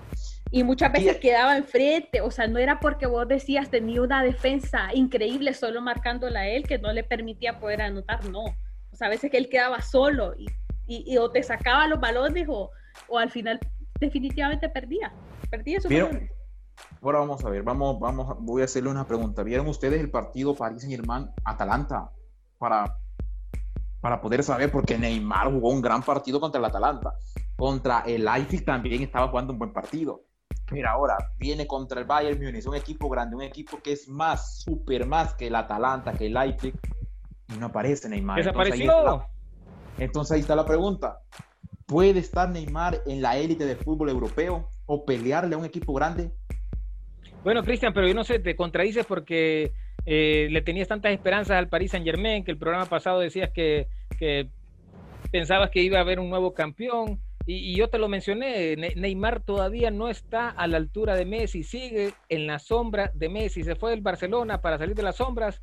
Y 0.53 0.63
muchas 0.63 0.93
veces 0.93 1.17
quedaba 1.17 1.57
enfrente, 1.57 2.21
o 2.21 2.31
sea, 2.31 2.47
no 2.47 2.61
era 2.61 2.79
porque 2.79 3.07
vos 3.07 3.27
decías 3.27 3.69
tenía 3.69 4.01
una 4.01 4.23
defensa 4.23 4.91
increíble 4.95 5.55
solo 5.55 5.83
marcándola 5.83 6.43
a 6.43 6.49
él 6.49 6.63
que 6.63 6.79
no 6.79 6.93
le 6.93 7.03
permitía 7.03 7.59
poder 7.59 7.83
anotar, 7.83 8.25
no. 8.27 8.45
O 8.45 8.97
sea, 8.97 9.09
a 9.09 9.11
veces 9.11 9.33
que 9.33 9.39
él 9.39 9.49
quedaba 9.49 9.83
solo 9.83 10.37
y, 10.39 10.47
y, 10.87 11.17
o 11.17 11.29
te 11.29 11.43
sacaba 11.43 11.89
los 11.89 11.99
balones 11.99 12.47
o, 12.49 12.71
o, 13.09 13.19
al 13.19 13.33
final 13.33 13.59
definitivamente 13.99 14.69
perdía, 14.69 15.13
perdía 15.51 15.79
esos 15.79 15.91
balones. 15.91 16.31
Ahora 17.03 17.19
vamos 17.19 17.45
a 17.45 17.51
ver, 17.51 17.65
vamos, 17.65 17.99
vamos, 17.99 18.37
voy 18.39 18.63
a 18.63 18.67
hacerle 18.67 18.89
una 18.89 19.05
pregunta. 19.09 19.43
¿Vieron 19.43 19.67
ustedes 19.67 20.01
el 20.01 20.09
partido 20.09 20.55
París 20.55 20.83
Saint 20.83 20.95
Germain 20.95 21.29
Atalanta? 21.45 22.13
Para, 22.59 22.97
para 24.01 24.21
poder 24.21 24.45
saber, 24.45 24.71
porque 24.71 24.97
Neymar 24.97 25.51
jugó 25.53 25.71
un 25.71 25.83
gran 25.83 26.05
partido 26.05 26.39
contra 26.39 26.61
el 26.61 26.65
Atalanta. 26.65 27.15
Contra 27.57 28.03
el 28.07 28.25
Leipzig 28.25 28.65
también 28.65 29.03
estaba 29.03 29.27
jugando 29.27 29.53
un 29.53 29.59
buen 29.59 29.73
partido. 29.73 30.23
Mira, 30.71 30.93
ahora 30.93 31.17
viene 31.39 31.67
contra 31.67 32.01
el 32.01 32.07
Bayern 32.07 32.41
Múnich, 32.41 32.67
un 32.67 32.77
equipo 32.77 33.09
grande, 33.09 33.35
un 33.35 33.43
equipo 33.43 33.79
que 33.83 33.93
es 33.93 34.09
más, 34.09 34.61
súper 34.61 35.05
más 35.05 35.35
que 35.35 35.49
el 35.49 35.57
Atalanta, 35.57 36.13
que 36.13 36.27
el 36.27 36.35
Leipzig, 36.35 36.73
y 37.49 37.59
no 37.59 37.67
aparece 37.67 38.09
Neymar. 38.09 38.39
Desapareció. 38.39 39.27
Entonces 39.99 40.37
ahí 40.37 40.41
está 40.41 40.55
la 40.55 40.65
pregunta. 40.65 41.19
¿Puede 41.85 42.21
estar 42.21 42.49
Neymar 42.49 43.03
en 43.07 43.23
la 43.23 43.37
élite 43.37 43.67
del 43.67 43.77
fútbol 43.79 44.09
europeo 44.09 44.71
o 44.87 45.05
pelearle 45.05 45.57
a 45.57 45.59
un 45.59 45.65
equipo 45.65 45.93
grande? 45.95 46.33
Bueno, 47.45 47.65
Cristian, 47.65 47.93
pero 47.93 48.07
yo 48.07 48.15
no 48.15 48.25
sé, 48.25 48.39
te 48.39 48.55
contradices 48.55 49.05
porque 49.05 49.73
eh, 50.07 50.49
le 50.51 50.63
tenías 50.63 50.89
tantas 50.89 51.13
esperanzas 51.13 51.57
al 51.57 51.69
Paris 51.69 51.91
Saint 51.91 52.07
Germain, 52.07 52.45
que 52.45 52.53
el 52.53 52.59
programa 52.59 52.87
pasado 52.87 53.19
decías 53.19 53.51
que, 53.51 53.89
que 54.19 54.49
pensabas 55.33 55.71
que 55.71 55.83
iba 55.83 55.99
a 55.99 56.03
haber 56.03 56.21
un 56.21 56.31
nuevo 56.31 56.55
campeón. 56.55 57.21
Y, 57.45 57.77
yo 57.77 57.89
te 57.89 57.99
lo 57.99 58.09
mencioné, 58.09 58.77
Neymar 58.77 59.43
todavía 59.43 59.91
no 59.91 60.09
está 60.09 60.49
a 60.51 60.69
la 60.69 60.77
altura 60.77 61.17
de 61.17 61.25
Messi, 61.25 61.65
sigue 61.65 62.13
en 62.29 62.47
la 62.47 62.61
sombra 62.61 63.11
de 63.15 63.29
Messi, 63.29 63.65
se 63.65 63.75
fue 63.75 63.91
del 63.91 64.01
Barcelona 64.01 64.61
para 64.61 64.79
salir 64.79 64.95
de 64.95 65.03
las 65.03 65.17
sombras 65.17 65.61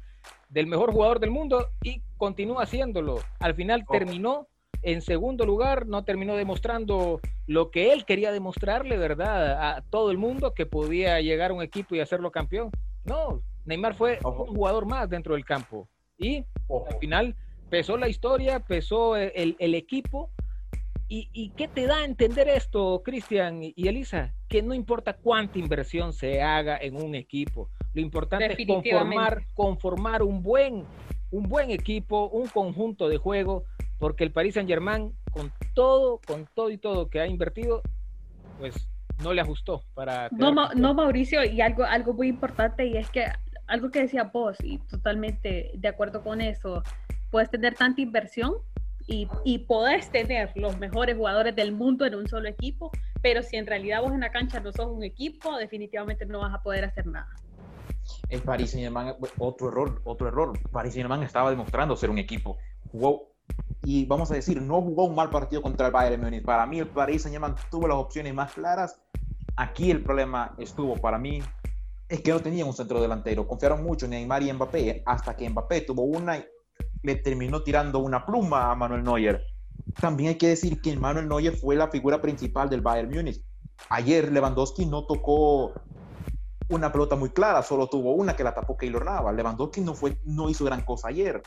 del 0.49 0.67
mejor 0.67 0.91
jugador 0.91 1.21
del 1.21 1.31
mundo 1.31 1.67
y 1.81 2.01
continúa 2.17 2.63
haciéndolo. 2.63 3.19
Al 3.39 3.55
final 3.55 3.85
terminó 3.89 4.47
en 4.81 5.01
segundo 5.01 5.45
lugar, 5.45 5.87
no 5.87 6.03
terminó 6.03 6.35
demostrando 6.35 7.19
lo 7.47 7.71
que 7.71 7.93
él 7.93 8.05
quería 8.05 8.31
demostrarle, 8.31 8.97
¿verdad? 8.97 9.75
A 9.75 9.81
todo 9.89 10.11
el 10.11 10.17
mundo 10.17 10.53
que 10.53 10.65
podía 10.65 11.19
llegar 11.21 11.51
a 11.51 11.53
un 11.53 11.61
equipo 11.61 11.95
y 11.95 11.99
hacerlo 11.99 12.31
campeón. 12.31 12.71
No, 13.05 13.41
Neymar 13.65 13.95
fue 13.95 14.19
un 14.23 14.55
jugador 14.55 14.85
más 14.85 15.09
dentro 15.09 15.35
del 15.35 15.45
campo. 15.45 15.87
Y 16.17 16.45
al 16.69 16.99
final 16.99 17.35
pesó 17.69 17.97
la 17.97 18.09
historia, 18.09 18.59
pesó 18.59 19.15
el, 19.15 19.55
el 19.59 19.75
equipo 19.75 20.31
¿Y, 21.11 21.49
qué 21.57 21.67
te 21.67 21.87
da 21.87 21.97
a 21.97 22.05
entender 22.05 22.47
esto, 22.47 23.01
Cristian 23.03 23.61
y 23.63 23.87
Elisa? 23.87 24.35
Que 24.47 24.61
no 24.61 24.75
importa 24.75 25.13
cuánta 25.13 25.57
inversión 25.57 26.13
se 26.13 26.43
haga 26.43 26.77
en 26.77 26.95
un 26.95 27.15
equipo, 27.15 27.67
lo 27.95 28.01
importante 28.01 28.53
es 28.55 28.67
conformar, 28.67 29.43
conformar 29.55 30.21
un, 30.21 30.43
buen, 30.43 30.85
un 31.31 31.49
buen 31.49 31.71
equipo, 31.71 32.29
un 32.29 32.47
conjunto 32.47 33.09
de 33.09 33.17
juego, 33.17 33.63
porque 33.99 34.23
el 34.23 34.31
Paris 34.31 34.55
Saint 34.55 34.69
Germain, 34.69 35.13
con 35.31 35.51
todo, 35.75 36.19
con 36.25 36.47
todo 36.55 36.69
y 36.69 36.77
todo 36.77 37.09
que 37.09 37.19
ha 37.19 37.27
invertido, 37.27 37.81
pues 38.57 38.89
no 39.21 39.33
le 39.33 39.41
ajustó 39.41 39.83
para... 39.93 40.29
No, 40.31 40.51
no, 40.53 40.93
Mauricio, 40.93 41.43
y 41.43 41.61
algo, 41.61 41.83
algo 41.83 42.13
muy 42.13 42.27
importante, 42.29 42.85
y 42.85 42.97
es 42.97 43.09
que 43.09 43.25
algo 43.67 43.91
que 43.91 44.01
decía 44.01 44.23
vos, 44.23 44.57
y 44.63 44.79
totalmente 44.79 45.71
de 45.75 45.87
acuerdo 45.87 46.23
con 46.23 46.41
eso, 46.41 46.81
puedes 47.29 47.49
tener 47.49 47.75
tanta 47.75 48.01
inversión, 48.01 48.55
y, 49.07 49.27
y 49.43 49.59
podés 49.59 50.11
tener 50.11 50.51
los 50.55 50.77
mejores 50.77 51.17
jugadores 51.17 51.55
del 51.55 51.71
mundo 51.71 52.05
en 52.05 52.15
un 52.15 52.27
solo 52.27 52.47
equipo, 52.47 52.91
pero 53.21 53.41
si 53.41 53.57
en 53.57 53.65
realidad 53.65 54.01
vos 54.01 54.13
en 54.13 54.19
la 54.19 54.31
cancha 54.31 54.59
no 54.59 54.71
sos 54.71 54.87
un 54.87 55.03
equipo, 55.03 55.57
definitivamente 55.57 56.25
no 56.25 56.39
vas 56.39 56.53
a 56.53 56.61
poder 56.61 56.85
hacer 56.85 57.07
nada. 57.07 57.29
El 58.29 58.41
Paris 58.41 58.71
Saint 58.71 58.85
Germain, 58.85 59.15
otro 59.37 59.69
error, 59.69 60.01
otro 60.03 60.27
error. 60.27 60.59
Paris 60.71 60.93
Saint 60.93 61.05
Germain 61.05 61.23
estaba 61.23 61.49
demostrando 61.49 61.95
ser 61.95 62.09
un 62.09 62.17
equipo. 62.17 62.57
Jugó, 62.91 63.33
y 63.83 64.05
vamos 64.05 64.29
a 64.31 64.35
decir, 64.35 64.61
no 64.61 64.81
jugó 64.81 65.05
un 65.05 65.15
mal 65.15 65.29
partido 65.29 65.61
contra 65.61 65.87
el 65.87 65.93
Bayern 65.93 66.21
Múnich. 66.21 66.43
Para 66.43 66.65
mí, 66.65 66.79
el 66.79 66.87
Paris 66.87 67.23
Saint 67.23 67.33
Germain 67.33 67.55
tuvo 67.71 67.87
las 67.87 67.97
opciones 67.97 68.33
más 68.33 68.53
claras. 68.53 68.99
Aquí 69.55 69.91
el 69.91 70.03
problema 70.03 70.53
estuvo 70.57 70.95
para 70.97 71.17
mí 71.17 71.41
es 72.07 72.21
que 72.21 72.31
no 72.31 72.39
tenía 72.39 72.65
un 72.65 72.73
centro 72.73 73.01
delantero. 73.01 73.47
Confiaron 73.47 73.83
mucho 73.83 74.05
en 74.05 74.11
Neymar 74.11 74.43
y 74.43 74.51
Mbappé 74.51 75.03
hasta 75.05 75.35
que 75.35 75.49
Mbappé 75.49 75.81
tuvo 75.81 76.03
una 76.03 76.43
le 77.03 77.15
terminó 77.15 77.63
tirando 77.63 77.99
una 77.99 78.25
pluma 78.25 78.71
a 78.71 78.75
Manuel 78.75 79.03
Neuer. 79.03 79.45
También 79.99 80.29
hay 80.29 80.37
que 80.37 80.49
decir 80.49 80.81
que 80.81 80.95
Manuel 80.95 81.27
Neuer 81.27 81.55
fue 81.55 81.75
la 81.75 81.87
figura 81.87 82.21
principal 82.21 82.69
del 82.69 82.81
Bayern 82.81 83.09
Múnich. 83.09 83.41
Ayer 83.89 84.31
Lewandowski 84.31 84.85
no 84.85 85.05
tocó 85.05 85.73
una 86.69 86.91
pelota 86.91 87.15
muy 87.15 87.29
clara, 87.29 87.63
solo 87.63 87.87
tuvo 87.87 88.13
una 88.13 88.35
que 88.35 88.43
la 88.43 88.53
tapó 88.53 88.75
Keylor 88.75 89.05
Navas. 89.05 89.35
Lewandowski 89.35 89.81
no, 89.81 89.93
fue, 89.93 90.19
no 90.25 90.49
hizo 90.49 90.65
gran 90.65 90.81
cosa 90.81 91.07
ayer. 91.07 91.41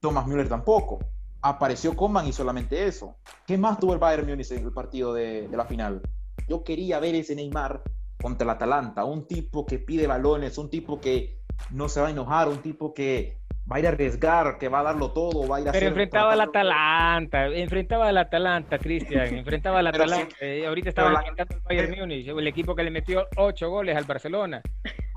Thomas 0.00 0.26
Müller 0.26 0.48
tampoco. 0.48 0.98
Apareció 1.42 1.94
Coman 1.94 2.26
y 2.26 2.32
solamente 2.32 2.86
eso. 2.86 3.16
¿Qué 3.46 3.56
más 3.56 3.78
tuvo 3.78 3.94
el 3.94 3.98
Bayern 3.98 4.28
Múnich 4.28 4.50
en 4.50 4.64
el 4.64 4.72
partido 4.72 5.14
de, 5.14 5.48
de 5.48 5.56
la 5.56 5.64
final? 5.64 6.02
Yo 6.48 6.64
quería 6.64 6.98
ver 6.98 7.14
ese 7.14 7.34
Neymar 7.34 7.82
contra 8.20 8.44
el 8.44 8.50
Atalanta, 8.50 9.04
un 9.04 9.26
tipo 9.26 9.64
que 9.64 9.78
pide 9.78 10.06
balones, 10.06 10.58
un 10.58 10.70
tipo 10.70 11.00
que 11.00 11.38
no 11.70 11.88
se 11.88 12.00
va 12.00 12.08
a 12.08 12.10
enojar, 12.10 12.48
un 12.48 12.58
tipo 12.58 12.92
que 12.92 13.38
va 13.70 13.76
a 13.76 13.80
ir 13.80 13.86
a 13.86 13.90
arriesgar, 13.90 14.58
que 14.58 14.68
va 14.68 14.80
a 14.80 14.82
darlo 14.84 15.12
todo, 15.12 15.46
va 15.46 15.58
a 15.58 15.60
ir 15.60 15.68
a 15.68 15.72
Pero 15.72 15.88
enfrentaba 15.88 16.32
al 16.32 16.40
Atalanta, 16.40 17.46
enfrentaba 17.46 18.08
al 18.08 18.16
Atalanta, 18.16 18.78
Cristian, 18.78 19.34
enfrentaba 19.34 19.80
al 19.80 19.88
Atalanta. 19.88 20.34
Eh, 20.40 20.66
ahorita 20.66 20.88
estaba 20.88 21.10
enfrentando 21.10 21.54
al 21.54 21.60
Bayern 21.62 21.98
Múnich, 21.98 22.28
el 22.28 22.46
equipo 22.46 22.74
que 22.74 22.82
le 22.82 22.90
metió 22.90 23.26
ocho 23.36 23.68
goles 23.68 23.96
al 23.96 24.04
Barcelona. 24.04 24.62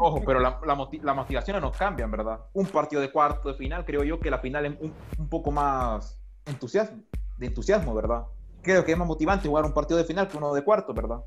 Ojo, 0.04 0.20
pero 0.26 0.40
la, 0.40 0.60
la, 0.66 0.76
las 1.04 1.16
motivaciones 1.16 1.62
no 1.62 1.72
cambian, 1.72 2.10
¿verdad? 2.10 2.40
Un 2.54 2.66
partido 2.66 3.02
de 3.02 3.12
cuarto 3.12 3.50
de 3.50 3.54
final, 3.54 3.86
creo 3.86 4.04
yo 4.04 4.20
que 4.20 4.32
la 4.32 4.40
final 4.40 4.66
es 4.66 4.74
un, 4.80 4.94
un 5.20 5.30
poco 5.30 5.52
más 5.52 6.20
entusiasmo, 6.46 7.04
de 7.38 7.46
entusiasmo, 7.46 7.94
¿verdad? 7.94 8.24
Creo 8.64 8.84
que 8.84 8.94
es 8.94 8.98
más 8.98 9.08
motivante 9.08 9.48
jugar 9.48 9.64
un 9.64 9.74
partido 9.74 10.00
de 10.00 10.04
final 10.04 10.28
que 10.28 10.38
uno 10.38 10.56
de 10.56 10.64
cuarto, 10.64 10.92
¿verdad? 10.94 11.20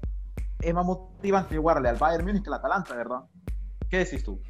Es 0.61 0.75
más 0.75 0.85
motivante 0.85 1.57
jugarle 1.57 1.89
al 1.89 1.97
Bayern 1.97 2.25
Múnich 2.25 2.43
que 2.43 2.49
al 2.49 2.55
Atalanta, 2.55 2.97
¿verdad? 2.97 3.21
¿Qué 3.89 3.99
decís 3.99 4.25
tú? 4.25 4.41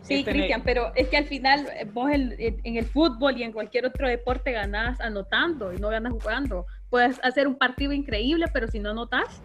Sí, 0.00 0.24
Cristian, 0.24 0.62
pero 0.64 0.92
es 0.94 1.08
que 1.08 1.16
al 1.18 1.26
final 1.26 1.68
eh, 1.78 1.86
vos 1.92 2.10
en 2.10 2.76
el 2.76 2.84
fútbol 2.86 3.36
y 3.36 3.42
en 3.42 3.52
cualquier 3.52 3.84
otro 3.86 4.08
deporte 4.08 4.52
ganás 4.52 5.00
anotando 5.00 5.74
y 5.74 5.78
no 5.78 5.88
ganas 5.88 6.12
jugando. 6.12 6.64
Puedes 6.88 7.22
hacer 7.22 7.46
un 7.46 7.56
partido 7.56 7.92
increíble, 7.92 8.46
pero 8.52 8.68
si 8.68 8.78
no 8.78 8.90
anotas, 8.90 9.42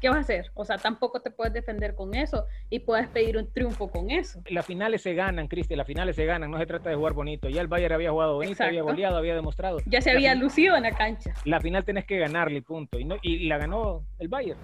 ¿qué 0.00 0.08
vas 0.08 0.18
a 0.18 0.20
hacer? 0.20 0.50
O 0.54 0.64
sea, 0.64 0.78
tampoco 0.78 1.20
te 1.20 1.30
puedes 1.30 1.52
defender 1.52 1.94
con 1.94 2.14
eso 2.14 2.46
y 2.70 2.80
puedes 2.80 3.08
pedir 3.08 3.36
un 3.36 3.52
triunfo 3.52 3.90
con 3.90 4.10
eso. 4.10 4.42
Las 4.48 4.66
finales 4.66 5.02
se 5.02 5.14
ganan, 5.14 5.46
Cristian, 5.46 5.78
las 5.78 5.86
finales 5.86 6.16
se 6.16 6.24
ganan, 6.24 6.50
no 6.50 6.58
se 6.58 6.66
trata 6.66 6.90
de 6.90 6.96
jugar 6.96 7.12
bonito. 7.12 7.48
Ya 7.48 7.60
el 7.60 7.68
Bayern 7.68 7.94
había 7.94 8.10
jugado 8.10 8.34
bonito, 8.34 8.62
había 8.64 8.82
goleado, 8.82 9.16
había 9.16 9.34
demostrado. 9.34 9.78
Ya 9.86 10.00
se 10.00 10.10
había 10.10 10.34
lucido 10.34 10.76
en 10.76 10.84
la 10.84 10.92
cancha. 10.92 11.34
La 11.44 11.60
final 11.60 11.84
tenés 11.84 12.06
que 12.06 12.18
ganarle, 12.18 12.62
punto. 12.62 12.98
Y, 12.98 13.04
no, 13.04 13.16
y 13.22 13.46
la 13.46 13.58
ganó 13.58 14.04
el 14.18 14.28
Bayern. 14.28 14.58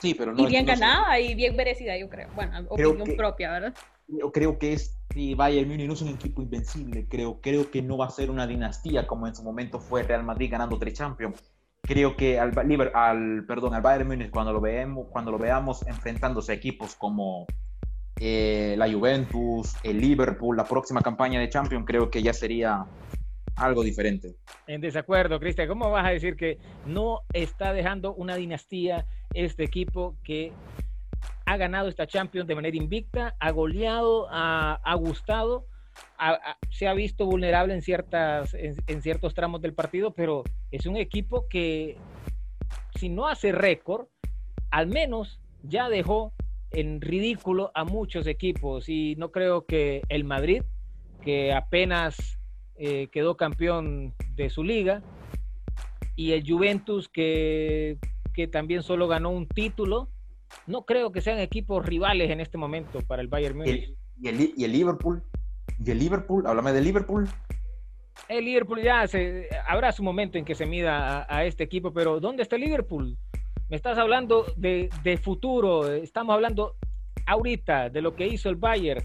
Sí, 0.00 0.14
pero 0.14 0.32
no. 0.32 0.42
Y 0.42 0.46
bien 0.46 0.66
ganada 0.66 1.18
y 1.20 1.34
bien 1.34 1.56
merecida, 1.56 1.96
yo 1.96 2.08
creo. 2.08 2.28
Bueno, 2.34 2.52
opinión 2.68 3.16
propia, 3.16 3.52
¿verdad? 3.52 3.74
Yo 4.06 4.30
creo 4.32 4.58
que 4.58 4.74
este 4.74 5.34
Bayern 5.34 5.68
Múnich 5.68 5.86
no 5.86 5.94
es 5.94 6.02
un 6.02 6.08
equipo 6.08 6.42
invencible. 6.42 7.06
Creo, 7.08 7.40
creo 7.40 7.70
que 7.70 7.80
no 7.80 7.96
va 7.96 8.06
a 8.06 8.10
ser 8.10 8.30
una 8.30 8.46
dinastía 8.46 9.06
como 9.06 9.26
en 9.26 9.34
su 9.34 9.42
momento 9.42 9.78
fue 9.80 10.02
Real 10.02 10.24
Madrid 10.24 10.50
ganando 10.50 10.78
tres 10.78 10.94
Champions. 10.94 11.53
Creo 11.86 12.16
que 12.16 12.38
al, 12.38 12.52
al, 12.94 13.44
perdón, 13.46 13.74
al 13.74 13.82
Bayern 13.82 14.08
Múnich 14.08 14.30
cuando 14.30 14.52
lo, 14.52 14.60
veamos, 14.60 15.06
cuando 15.10 15.30
lo 15.30 15.38
veamos 15.38 15.86
enfrentándose 15.86 16.52
a 16.52 16.54
equipos 16.54 16.94
como 16.94 17.46
eh, 18.18 18.74
la 18.78 18.90
Juventus, 18.90 19.74
el 19.82 20.00
Liverpool, 20.00 20.56
la 20.56 20.64
próxima 20.64 21.02
campaña 21.02 21.40
de 21.40 21.48
Champions, 21.48 21.84
creo 21.86 22.10
que 22.10 22.22
ya 22.22 22.32
sería 22.32 22.86
algo 23.56 23.82
diferente. 23.82 24.34
En 24.66 24.80
desacuerdo, 24.80 25.38
Cristian, 25.38 25.68
¿cómo 25.68 25.90
vas 25.90 26.06
a 26.06 26.10
decir 26.10 26.36
que 26.36 26.58
no 26.86 27.20
está 27.32 27.72
dejando 27.72 28.14
una 28.14 28.36
dinastía 28.36 29.04
este 29.34 29.64
equipo 29.64 30.16
que 30.24 30.52
ha 31.46 31.56
ganado 31.56 31.88
esta 31.88 32.06
Champions 32.06 32.46
de 32.46 32.54
manera 32.54 32.76
invicta, 32.76 33.34
ha 33.38 33.50
goleado, 33.50 34.26
ha, 34.30 34.94
gustado, 34.94 35.66
se 36.70 36.86
ha 36.86 36.94
visto 36.94 37.26
vulnerable 37.26 37.74
en, 37.74 37.82
ciertas, 37.82 38.54
en, 38.54 39.02
ciertos 39.02 39.34
tramos 39.34 39.60
del 39.60 39.74
partido, 39.74 40.12
pero 40.12 40.44
es 40.70 40.86
un 40.86 40.96
equipo 40.96 41.48
que 41.48 41.96
si 42.96 43.08
no 43.08 43.28
hace 43.28 43.52
récord, 43.52 44.06
al 44.70 44.86
menos 44.86 45.40
ya 45.62 45.88
dejó 45.88 46.32
en 46.70 47.00
ridículo 47.00 47.70
a 47.74 47.84
muchos 47.84 48.26
equipos 48.26 48.88
y 48.88 49.14
no 49.16 49.30
creo 49.30 49.64
que 49.66 50.02
el 50.08 50.24
Madrid, 50.24 50.62
que 51.22 51.52
apenas 51.52 52.38
eh, 52.76 53.08
quedó 53.12 53.36
campeón 53.36 54.14
de 54.34 54.50
su 54.50 54.64
liga, 54.64 55.02
y 56.16 56.32
el 56.32 56.48
Juventus 56.48 57.08
que, 57.08 57.98
que 58.32 58.46
también 58.46 58.82
solo 58.82 59.08
ganó 59.08 59.30
un 59.30 59.48
título. 59.48 60.08
No 60.66 60.84
creo 60.84 61.10
que 61.10 61.20
sean 61.20 61.38
equipos 61.38 61.84
rivales 61.84 62.30
en 62.30 62.40
este 62.40 62.58
momento 62.58 63.00
para 63.00 63.22
el 63.22 63.28
Bayern 63.28 63.56
Múnich. 63.56 63.92
¿Y 64.20 64.28
el, 64.28 64.52
y 64.56 64.64
el 64.64 64.72
Liverpool? 64.72 65.22
¿Y 65.82 65.90
el 65.90 65.98
Liverpool? 65.98 66.46
Háblame 66.46 66.72
de 66.72 66.80
Liverpool. 66.80 67.28
El 68.28 68.44
Liverpool 68.44 68.82
ya 68.82 69.06
se, 69.06 69.48
habrá 69.66 69.92
su 69.92 70.02
momento 70.02 70.38
en 70.38 70.44
que 70.44 70.54
se 70.54 70.66
mida 70.66 71.26
a, 71.28 71.44
este 71.44 71.64
equipo, 71.64 71.92
pero 71.92 72.20
¿dónde 72.20 72.42
está 72.42 72.56
el 72.56 72.62
Liverpool? 72.62 73.16
Me 73.68 73.76
estás 73.76 73.98
hablando 73.98 74.46
de, 74.56 74.88
de 75.02 75.16
futuro, 75.16 75.92
estamos 75.92 76.34
hablando 76.34 76.76
ahorita 77.26 77.90
de 77.90 78.02
lo 78.02 78.14
que 78.14 78.26
hizo 78.26 78.48
el 78.48 78.56
Bayern. 78.56 79.02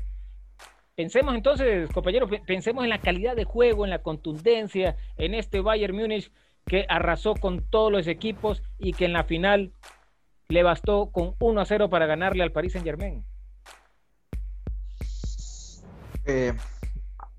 Pensemos 0.95 1.33
entonces, 1.33 1.89
compañeros, 1.91 2.29
pensemos 2.45 2.83
en 2.83 2.89
la 2.89 2.99
calidad 2.99 3.35
de 3.35 3.45
juego, 3.45 3.85
en 3.85 3.89
la 3.89 4.01
contundencia, 4.01 4.97
en 5.17 5.33
este 5.33 5.61
Bayern 5.61 5.95
Múnich 5.95 6.31
que 6.65 6.85
arrasó 6.87 7.35
con 7.35 7.63
todos 7.69 7.91
los 7.91 8.07
equipos 8.07 8.61
y 8.77 8.93
que 8.93 9.05
en 9.05 9.13
la 9.13 9.23
final 9.23 9.71
le 10.49 10.63
bastó 10.63 11.11
con 11.11 11.35
1 11.39 11.61
a 11.61 11.65
0 11.65 11.89
para 11.89 12.05
ganarle 12.05 12.43
al 12.43 12.51
Paris 12.51 12.73
Saint 12.73 12.85
Germain. 12.85 13.23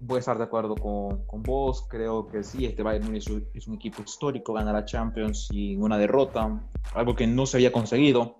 Voy 0.02 0.16
a 0.16 0.18
estar 0.18 0.38
de 0.38 0.44
acuerdo 0.44 0.74
con, 0.76 1.26
con, 1.26 1.42
vos. 1.42 1.86
Creo 1.88 2.26
que 2.26 2.42
sí, 2.42 2.64
este 2.64 2.82
Bayern 2.82 3.04
Múnich 3.04 3.30
es 3.54 3.68
un 3.68 3.74
equipo 3.74 4.02
histórico, 4.02 4.54
ganar 4.54 4.74
la 4.74 4.84
Champions 4.84 5.48
sin 5.48 5.82
una 5.82 5.98
derrota, 5.98 6.58
algo 6.94 7.14
que 7.14 7.26
no 7.26 7.44
se 7.44 7.58
había 7.58 7.70
conseguido. 7.70 8.38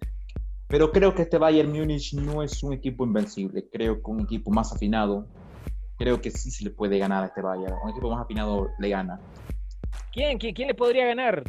Pero 0.69 0.91
creo 0.91 1.15
que 1.15 1.23
este 1.23 1.37
Bayern 1.37 1.71
Múnich 1.71 2.15
no 2.15 2.43
es 2.43 2.63
un 2.63 2.73
equipo 2.73 3.05
invencible. 3.05 3.69
Creo 3.71 4.03
que 4.03 4.11
un 4.11 4.21
equipo 4.21 4.51
más 4.51 4.73
afinado, 4.73 5.27
creo 5.99 6.21
que 6.21 6.31
sí 6.31 6.51
se 6.51 6.65
le 6.65 6.71
puede 6.71 6.99
ganar 6.99 7.25
a 7.25 7.27
este 7.27 7.43
Bayern. 7.43 7.75
Un 7.85 7.91
equipo 7.91 8.09
más 8.09 8.23
afinado 8.23 8.71
le 8.79 8.89
gana. 8.89 9.21
¿Quién, 10.13 10.39
quién, 10.39 10.55
quién 10.55 10.69
le 10.69 10.75
podría 10.75 11.07
ganar? 11.07 11.45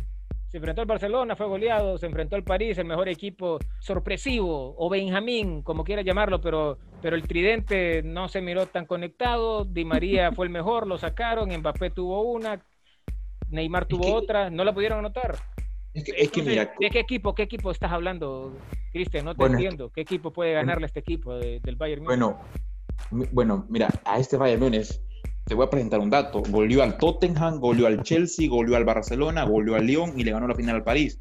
Se 0.51 0.57
enfrentó 0.57 0.81
al 0.81 0.87
Barcelona, 0.87 1.37
fue 1.37 1.47
goleado, 1.47 1.97
se 1.97 2.07
enfrentó 2.07 2.35
al 2.35 2.43
París, 2.43 2.77
el 2.77 2.83
mejor 2.85 3.07
equipo 3.07 3.57
sorpresivo, 3.79 4.75
o 4.77 4.89
Benjamín, 4.89 5.61
como 5.61 5.85
quiera 5.85 6.01
llamarlo, 6.01 6.41
pero, 6.41 6.77
pero 7.01 7.15
el 7.15 7.23
tridente 7.23 8.03
no 8.03 8.27
se 8.27 8.41
miró 8.41 8.65
tan 8.65 8.85
conectado. 8.85 9.63
Di 9.63 9.85
María 9.85 10.33
fue 10.33 10.47
el 10.47 10.51
mejor, 10.51 10.87
lo 10.87 10.97
sacaron, 10.97 11.49
Mbappé 11.57 11.91
tuvo 11.91 12.21
una, 12.23 12.61
Neymar 13.49 13.85
tuvo 13.85 14.01
es 14.03 14.11
que, 14.11 14.17
otra, 14.17 14.49
no 14.49 14.65
la 14.65 14.73
pudieron 14.73 14.99
anotar. 14.99 15.37
Es 15.93 16.03
que, 16.03 16.11
es 16.11 16.17
que 16.29 16.41
Entonces, 16.41 16.47
mira, 16.47 16.73
¿De 16.77 16.89
qué 16.89 16.99
equipo, 16.99 17.33
qué 17.33 17.43
equipo 17.43 17.71
estás 17.71 17.91
hablando, 17.93 18.51
Cristian? 18.91 19.23
No 19.23 19.33
te 19.33 19.37
Bueno, 19.37 19.55
entiendo. 19.55 19.89
¿Qué 19.95 20.01
equipo 20.01 20.33
puede 20.33 20.51
ganarle 20.51 20.83
a 20.83 20.87
este 20.87 20.99
equipo 20.99 21.33
de- 21.33 21.61
del 21.61 21.77
Bayern 21.77 22.03
Múnich? 22.03 22.19
bueno, 22.19 22.39
bueno, 23.31 23.65
mira, 23.69 23.87
a 24.03 24.19
este 24.19 24.35
Bayern 24.35 24.61
Múnich 24.61 24.99
te 25.51 25.55
voy 25.55 25.65
a 25.65 25.69
presentar 25.69 25.99
un 25.99 26.09
dato. 26.09 26.41
Goleó 26.47 26.81
al 26.81 26.97
Tottenham, 26.97 27.59
goleó 27.59 27.85
al 27.85 28.03
Chelsea, 28.03 28.47
goleó 28.47 28.77
al 28.77 28.85
Barcelona, 28.85 29.43
goleó 29.43 29.75
al 29.75 29.85
Lyon 29.85 30.17
y 30.17 30.23
le 30.23 30.31
ganó 30.31 30.47
la 30.47 30.55
final 30.55 30.77
al 30.77 30.83
París. 30.85 31.19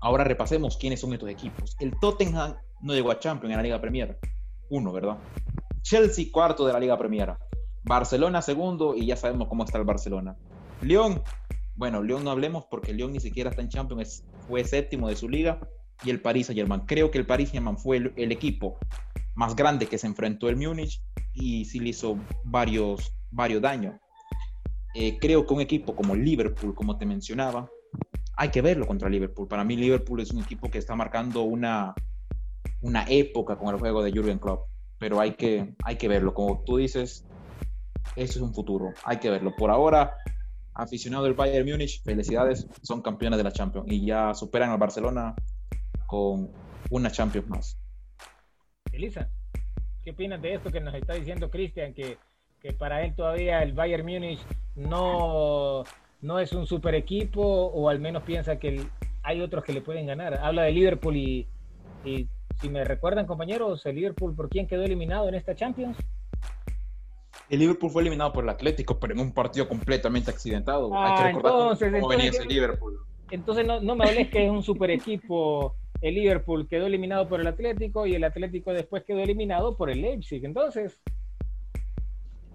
Ahora 0.00 0.24
repasemos 0.24 0.76
quiénes 0.76 1.02
son 1.02 1.12
estos 1.12 1.30
equipos. 1.30 1.76
El 1.78 1.96
Tottenham 2.00 2.56
no 2.80 2.94
llegó 2.94 3.12
a 3.12 3.20
Champions 3.20 3.52
en 3.52 3.58
la 3.58 3.62
Liga 3.62 3.80
Premier. 3.80 4.18
Uno, 4.70 4.92
¿verdad? 4.92 5.18
Chelsea, 5.82 6.32
cuarto 6.32 6.66
de 6.66 6.72
la 6.72 6.80
Liga 6.80 6.98
Premier. 6.98 7.34
Barcelona, 7.84 8.42
segundo, 8.42 8.96
y 8.96 9.06
ya 9.06 9.14
sabemos 9.14 9.46
cómo 9.46 9.62
está 9.62 9.78
el 9.78 9.84
Barcelona. 9.84 10.36
Lyon, 10.82 11.22
bueno, 11.76 12.02
Lyon 12.02 12.24
no 12.24 12.32
hablemos 12.32 12.64
porque 12.68 12.92
Lyon 12.92 13.12
ni 13.12 13.20
siquiera 13.20 13.50
está 13.50 13.62
en 13.62 13.68
Champions, 13.68 14.24
fue 14.48 14.64
séptimo 14.64 15.08
de 15.08 15.14
su 15.14 15.28
liga. 15.28 15.60
Y 16.02 16.10
el 16.10 16.20
Paris 16.20 16.48
Saint-Germain. 16.48 16.80
Creo 16.86 17.12
que 17.12 17.18
el 17.18 17.26
Paris 17.26 17.50
Saint-Germain 17.50 17.78
fue 17.78 17.98
el, 17.98 18.12
el 18.16 18.32
equipo 18.32 18.80
más 19.36 19.54
grande 19.54 19.86
que 19.86 19.96
se 19.96 20.08
enfrentó 20.08 20.48
el 20.48 20.56
Múnich 20.56 21.00
y 21.36 21.64
sí 21.64 21.78
le 21.80 21.90
hizo 21.90 22.18
varios, 22.44 23.12
varios 23.30 23.62
daños. 23.62 23.94
Eh, 24.94 25.18
creo 25.20 25.46
que 25.46 25.54
un 25.54 25.60
equipo 25.60 25.94
como 25.94 26.16
Liverpool, 26.16 26.74
como 26.74 26.96
te 26.96 27.04
mencionaba, 27.04 27.68
hay 28.36 28.48
que 28.48 28.62
verlo 28.62 28.86
contra 28.86 29.08
Liverpool. 29.08 29.46
Para 29.46 29.64
mí 29.64 29.76
Liverpool 29.76 30.20
es 30.20 30.30
un 30.30 30.42
equipo 30.42 30.70
que 30.70 30.78
está 30.78 30.96
marcando 30.96 31.42
una, 31.42 31.94
una 32.80 33.04
época 33.08 33.56
con 33.56 33.68
el 33.68 33.78
juego 33.78 34.02
de 34.02 34.12
Jurgen 34.12 34.38
Klopp, 34.38 34.68
pero 34.98 35.20
hay 35.20 35.34
que, 35.34 35.74
hay 35.84 35.96
que 35.96 36.08
verlo. 36.08 36.32
Como 36.32 36.62
tú 36.64 36.78
dices, 36.78 37.26
eso 38.16 38.38
es 38.38 38.42
un 38.42 38.54
futuro, 38.54 38.92
hay 39.04 39.18
que 39.18 39.30
verlo. 39.30 39.54
Por 39.54 39.70
ahora, 39.70 40.16
aficionado 40.74 41.24
del 41.24 41.34
Bayern 41.34 41.68
Múnich, 41.68 42.02
felicidades, 42.02 42.66
son 42.82 43.02
campeones 43.02 43.36
de 43.38 43.44
la 43.44 43.52
Champions 43.52 43.86
y 43.90 44.06
ya 44.06 44.34
superan 44.34 44.70
al 44.70 44.78
Barcelona 44.78 45.34
con 46.06 46.50
una 46.90 47.10
Champions 47.10 47.48
más. 47.48 47.78
Elisa, 48.92 49.30
¿qué 50.06 50.12
opinas 50.12 50.40
de 50.40 50.54
esto 50.54 50.70
que 50.70 50.78
nos 50.80 50.94
está 50.94 51.14
diciendo 51.14 51.50
Cristian? 51.50 51.92
Que, 51.92 52.16
que 52.60 52.72
para 52.72 53.04
él 53.04 53.16
todavía 53.16 53.60
el 53.64 53.72
Bayern 53.72 54.04
Múnich 54.06 54.38
no, 54.76 55.82
no 56.22 56.38
es 56.38 56.52
un 56.52 56.64
super 56.64 56.94
equipo 56.94 57.42
o 57.42 57.88
al 57.88 57.98
menos 57.98 58.22
piensa 58.22 58.56
que 58.56 58.68
el- 58.68 58.88
hay 59.24 59.40
otros 59.40 59.64
que 59.64 59.72
le 59.72 59.80
pueden 59.80 60.06
ganar. 60.06 60.34
Habla 60.34 60.62
de 60.62 60.70
Liverpool 60.70 61.16
y, 61.16 61.48
y 62.04 62.28
si 62.60 62.68
me 62.68 62.84
recuerdan 62.84 63.26
compañeros, 63.26 63.84
el 63.84 63.96
Liverpool 63.96 64.32
por 64.36 64.48
quién 64.48 64.68
quedó 64.68 64.84
eliminado 64.84 65.28
en 65.28 65.34
esta 65.34 65.56
Champions. 65.56 65.96
El 67.50 67.58
Liverpool 67.58 67.90
fue 67.90 68.02
eliminado 68.02 68.32
por 68.32 68.44
el 68.44 68.50
Atlético, 68.50 69.00
pero 69.00 69.12
en 69.12 69.18
un 69.18 69.32
partido 69.32 69.68
completamente 69.68 70.30
accidentado. 70.30 70.86
Hay 70.94 71.10
Ah, 71.12 71.16
que 71.18 71.22
recordar 71.24 71.50
cómo- 71.52 71.62
entonces, 71.64 71.92
cómo 71.94 72.08
venía 72.08 72.26
entonces- 72.26 72.46
ese 72.46 72.54
Liverpool. 72.54 72.98
Entonces 73.32 73.66
no, 73.66 73.80
no 73.80 73.96
me 73.96 74.04
hables 74.08 74.28
que 74.28 74.44
es 74.44 74.50
un 74.52 74.62
super 74.62 74.88
equipo. 74.92 75.74
El 76.00 76.14
Liverpool 76.14 76.68
quedó 76.68 76.86
eliminado 76.86 77.28
por 77.28 77.40
el 77.40 77.46
Atlético 77.46 78.06
y 78.06 78.14
el 78.14 78.24
Atlético 78.24 78.72
después 78.72 79.04
quedó 79.04 79.20
eliminado 79.20 79.76
por 79.76 79.90
el 79.90 80.02
Leipzig. 80.02 80.44
Entonces, 80.44 81.00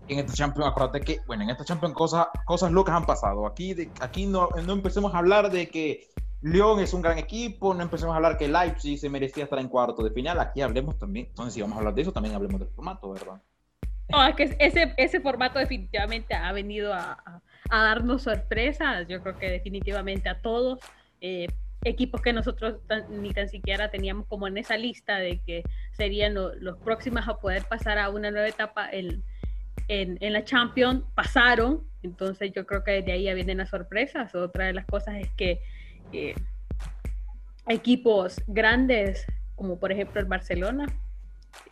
En 0.07 0.19
esta 0.19 0.33
Champions, 0.33 0.67
acuérdate 0.69 0.99
que, 1.01 1.19
bueno, 1.25 1.43
en 1.43 1.51
esta 1.51 1.63
Champions 1.63 1.93
cosas, 1.95 2.27
cosas 2.45 2.71
locas 2.71 2.95
han 2.95 3.05
pasado. 3.05 3.45
Aquí, 3.45 3.73
de- 3.73 3.89
aquí 4.01 4.25
no, 4.25 4.49
no 4.65 4.73
empecemos 4.73 5.13
a 5.13 5.19
hablar 5.19 5.49
de 5.51 5.67
que 5.69 6.07
León 6.41 6.79
es 6.81 6.93
un 6.93 7.01
gran 7.01 7.17
equipo, 7.17 7.73
no 7.73 7.81
empecemos 7.83 8.13
a 8.13 8.17
hablar 8.17 8.37
que 8.37 8.47
Leipzig 8.47 8.97
se 8.97 9.09
merecía 9.09 9.43
estar 9.45 9.59
en 9.59 9.69
cuarto 9.69 10.03
de 10.03 10.11
final. 10.11 10.39
Aquí 10.39 10.61
hablemos 10.61 10.97
también, 10.97 11.27
entonces 11.27 11.53
si 11.53 11.61
vamos 11.61 11.75
a 11.75 11.79
hablar 11.79 11.93
de 11.93 12.01
eso, 12.01 12.11
también 12.11 12.35
hablemos 12.35 12.59
del 12.59 12.69
formato, 12.69 13.11
¿verdad? 13.11 13.41
No, 14.09 14.25
es 14.27 14.35
que 14.35 14.55
ese, 14.59 14.93
ese 14.97 15.21
formato 15.21 15.59
definitivamente 15.59 16.33
ha 16.33 16.51
venido 16.51 16.93
a, 16.93 17.13
a- 17.13 17.41
a 17.69 17.83
darnos 17.83 18.23
sorpresas, 18.23 19.07
yo 19.07 19.21
creo 19.21 19.37
que 19.37 19.49
definitivamente 19.49 20.27
a 20.27 20.41
todos, 20.41 20.79
eh, 21.21 21.47
equipos 21.83 22.21
que 22.21 22.31
nosotros 22.33 22.79
tan- 22.87 23.21
ni 23.21 23.31
tan 23.33 23.49
siquiera 23.49 23.89
teníamos 23.89 24.27
como 24.27 24.47
en 24.47 24.57
esa 24.57 24.77
lista 24.77 25.17
de 25.17 25.39
que 25.41 25.63
serían 25.93 26.33
lo- 26.33 26.53
los 26.55 26.77
próximos 26.77 27.27
a 27.27 27.39
poder 27.39 27.63
pasar 27.65 27.97
a 27.97 28.09
una 28.09 28.29
nueva 28.31 28.47
etapa 28.47 28.89
en, 28.91 29.23
en, 29.87 30.17
en 30.21 30.33
la 30.33 30.43
Champions, 30.43 31.03
pasaron, 31.15 31.83
entonces 32.03 32.51
yo 32.53 32.65
creo 32.65 32.83
que 32.83 32.91
desde 32.91 33.11
ahí 33.13 33.23
ya 33.23 33.33
vienen 33.33 33.57
las 33.57 33.69
sorpresas. 33.69 34.33
Otra 34.35 34.65
de 34.67 34.73
las 34.73 34.85
cosas 34.85 35.15
es 35.19 35.29
que 35.37 35.61
eh, 36.13 36.35
equipos 37.67 38.41
grandes, 38.47 39.25
como 39.55 39.79
por 39.79 39.91
ejemplo 39.91 40.19
el 40.19 40.27
Barcelona, 40.27 40.85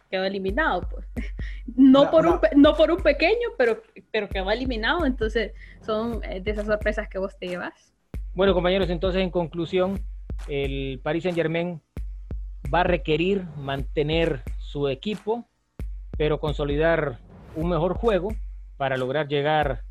quedó 0.10 0.24
eliminado, 0.26 0.88
pues. 0.90 1.08
No, 1.76 2.02
Una- 2.02 2.12
por 2.12 2.26
un, 2.28 2.40
no 2.56 2.76
por 2.76 2.92
un 2.92 3.02
pequeño, 3.02 3.50
pero, 3.58 3.82
pero 4.12 4.28
quedó 4.28 4.50
eliminado. 4.52 5.06
Entonces, 5.06 5.54
son 5.82 6.22
eh, 6.24 6.42
de 6.42 6.52
esas 6.52 6.66
sorpresas 6.66 7.08
que 7.08 7.20
vos 7.20 7.38
te 7.38 7.48
llevas. 7.48 7.94
Bueno, 8.40 8.54
compañeros, 8.54 8.90
entonces 8.90 9.22
en 9.22 9.32
conclusión, 9.32 10.00
el 10.48 11.02
Paris 11.04 11.24
Saint 11.24 11.38
Germain 11.38 11.82
va 12.74 12.80
a 12.80 12.84
requerir 12.86 13.44
mantener 13.58 14.44
su 14.60 14.88
equipo, 14.88 15.46
pero 16.18 16.40
consolidar 16.40 17.20
un 17.58 17.68
mejor 17.68 17.96
juego 17.96 18.30
para 18.78 18.96
lograr 18.96 19.28
llegar 19.28 19.82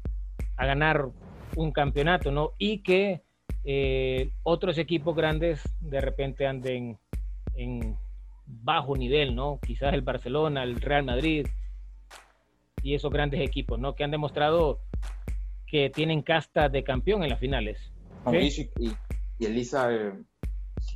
a 0.57 0.65
ganar 0.65 1.11
un 1.57 1.73
campeonato, 1.73 2.31
¿no? 2.31 2.53
Y 2.57 2.79
que 2.79 3.21
eh, 3.65 4.31
otros 4.45 4.79
equipos 4.79 5.15
grandes 5.15 5.63
de 5.81 6.01
repente 6.01 6.47
anden 6.47 6.99
en 7.55 7.99
bajo 8.47 8.97
nivel, 8.97 9.35
¿no? 9.35 9.61
Quizás 9.61 9.93
el 9.93 10.01
Barcelona, 10.01 10.63
el 10.63 10.81
Real 10.81 11.05
Madrid 11.05 11.47
y 12.83 12.95
esos 12.95 13.13
grandes 13.13 13.43
equipos, 13.43 13.79
¿no? 13.79 13.95
Que 13.95 14.05
han 14.05 14.11
demostrado 14.11 14.81
que 15.67 15.91
tienen 15.91 16.23
casta 16.23 16.71
de 16.71 16.83
campeón 16.83 17.25
en 17.25 17.29
las 17.29 17.41
finales. 17.41 17.93
Mauricio 18.33 18.65
y, 18.79 18.93
y 19.39 19.47
Elisa, 19.47 19.93
eh, 19.93 20.13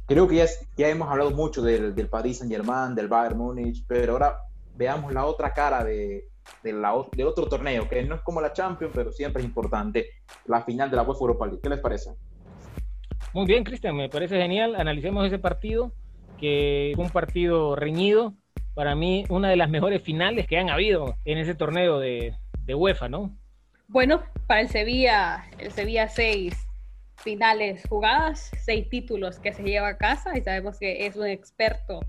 creo 0.06 0.26
que 0.28 0.36
ya, 0.36 0.46
ya 0.76 0.88
hemos 0.88 1.08
hablado 1.10 1.30
mucho 1.30 1.62
del, 1.62 1.94
del 1.94 2.08
Paris 2.08 2.38
Saint 2.38 2.52
Germain, 2.52 2.94
del 2.94 3.08
Bayern 3.08 3.38
Múnich, 3.38 3.84
pero 3.86 4.12
ahora 4.12 4.38
veamos 4.74 5.12
la 5.12 5.24
otra 5.26 5.52
cara 5.52 5.84
de, 5.84 6.28
de, 6.62 6.72
la, 6.72 6.94
o- 6.94 7.08
de 7.14 7.24
otro 7.24 7.46
torneo, 7.46 7.88
que 7.88 8.02
no 8.04 8.14
es 8.16 8.20
como 8.22 8.40
la 8.40 8.52
Champions, 8.52 8.92
pero 8.94 9.12
siempre 9.12 9.42
es 9.42 9.46
importante, 9.48 10.06
la 10.46 10.62
final 10.62 10.90
de 10.90 10.96
la 10.96 11.02
UEFA 11.02 11.20
Europa 11.20 11.46
League. 11.46 11.60
¿Qué 11.62 11.68
les 11.68 11.78
parece? 11.80 12.10
Muy 13.34 13.46
bien, 13.46 13.64
Cristian, 13.64 13.96
me 13.96 14.08
parece 14.08 14.36
genial. 14.36 14.74
Analicemos 14.76 15.26
ese 15.26 15.38
partido, 15.38 15.92
que 16.38 16.92
fue 16.94 17.04
un 17.04 17.10
partido 17.10 17.76
reñido. 17.76 18.34
Para 18.74 18.94
mí, 18.94 19.24
una 19.28 19.50
de 19.50 19.56
las 19.56 19.68
mejores 19.68 20.02
finales 20.02 20.46
que 20.46 20.58
han 20.58 20.70
habido 20.70 21.14
en 21.26 21.38
ese 21.38 21.54
torneo 21.54 21.98
de, 21.98 22.34
de 22.64 22.74
UEFA, 22.74 23.08
¿no? 23.08 23.36
Bueno, 23.88 24.22
para 24.46 24.62
el 24.62 24.68
Sevilla, 24.68 25.44
el 25.58 25.70
Sevilla 25.72 26.08
seis 26.08 26.56
finales 27.22 27.84
jugadas, 27.88 28.50
seis 28.64 28.88
títulos 28.88 29.38
que 29.38 29.52
se 29.52 29.62
lleva 29.62 29.88
a 29.88 29.96
casa 29.96 30.36
y 30.36 30.42
sabemos 30.42 30.78
que 30.78 31.06
es 31.06 31.16
un 31.16 31.26
experto 31.26 32.00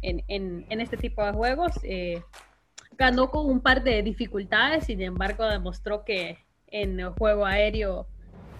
en, 0.00 0.24
en- 0.28 0.80
este 0.80 0.96
tipo 0.96 1.24
de 1.24 1.32
juegos. 1.32 1.72
Eh, 1.82 2.22
ganó 2.96 3.30
con 3.30 3.46
un 3.46 3.60
par 3.60 3.82
de 3.82 4.02
dificultades, 4.02 4.84
sin 4.86 5.00
embargo 5.02 5.46
demostró 5.46 6.04
que 6.04 6.38
en 6.68 7.00
el 7.00 7.10
juego 7.10 7.44
aéreo 7.44 8.06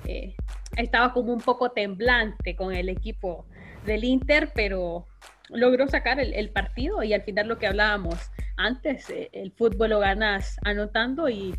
eh, 0.07 0.35
estaba 0.77 1.13
como 1.13 1.33
un 1.33 1.41
poco 1.41 1.71
temblante 1.71 2.57
con 2.57 2.75
el 2.75 2.89
equipo 2.89 3.47
del 3.85 4.05
Inter, 4.05 4.53
pero 4.55 5.07
logró 5.49 5.87
sacar 5.89 6.19
el, 6.21 6.51
partido 6.51 7.03
y 7.03 7.13
al 7.13 7.23
final 7.23 7.49
lo 7.49 7.59
que 7.59 7.67
hablábamos 7.67 8.31
antes, 8.57 9.09
eh, 9.11 9.29
el 9.33 9.53
fútbol 9.53 9.91
lo 9.91 9.99
ganas 10.01 10.57
anotando 10.65 11.29
y, 11.29 11.55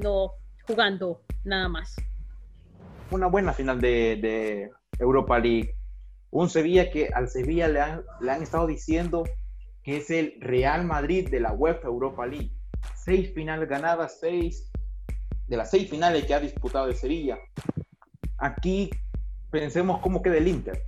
no 0.00 0.32
jugando 0.66 1.22
nada 1.44 1.68
más. 1.68 1.96
Una 3.12 3.26
buena 3.26 3.52
final 3.52 3.80
de, 3.80 4.70
Europa 4.98 5.38
League. 5.38 5.74
Un 6.30 6.48
Sevilla 6.48 6.90
que 6.90 7.10
al 7.14 7.28
Sevilla 7.28 7.68
le 7.68 7.80
han, 8.30 8.42
estado 8.42 8.66
diciendo 8.66 9.24
que 9.82 9.98
es 9.98 10.10
el 10.10 10.36
Real 10.40 10.84
Madrid 10.84 11.28
de 11.28 11.40
la 11.40 11.52
UEFA 11.52 11.88
Europa 11.88 12.26
League. 12.26 12.52
Seis 12.96 13.32
finales 13.34 13.68
ganadas, 13.68 14.18
seis 14.20 14.70
de 15.46 15.56
las 15.56 15.70
seis 15.70 15.90
finales 15.90 16.24
que 16.24 16.34
ha 16.34 16.40
disputado 16.40 16.86
el 16.86 16.96
Sevilla. 16.96 17.38
Aquí 18.38 18.90
pensemos 19.50 20.00
cómo 20.00 20.22
queda 20.22 20.38
el 20.38 20.48
Inter 20.48 20.82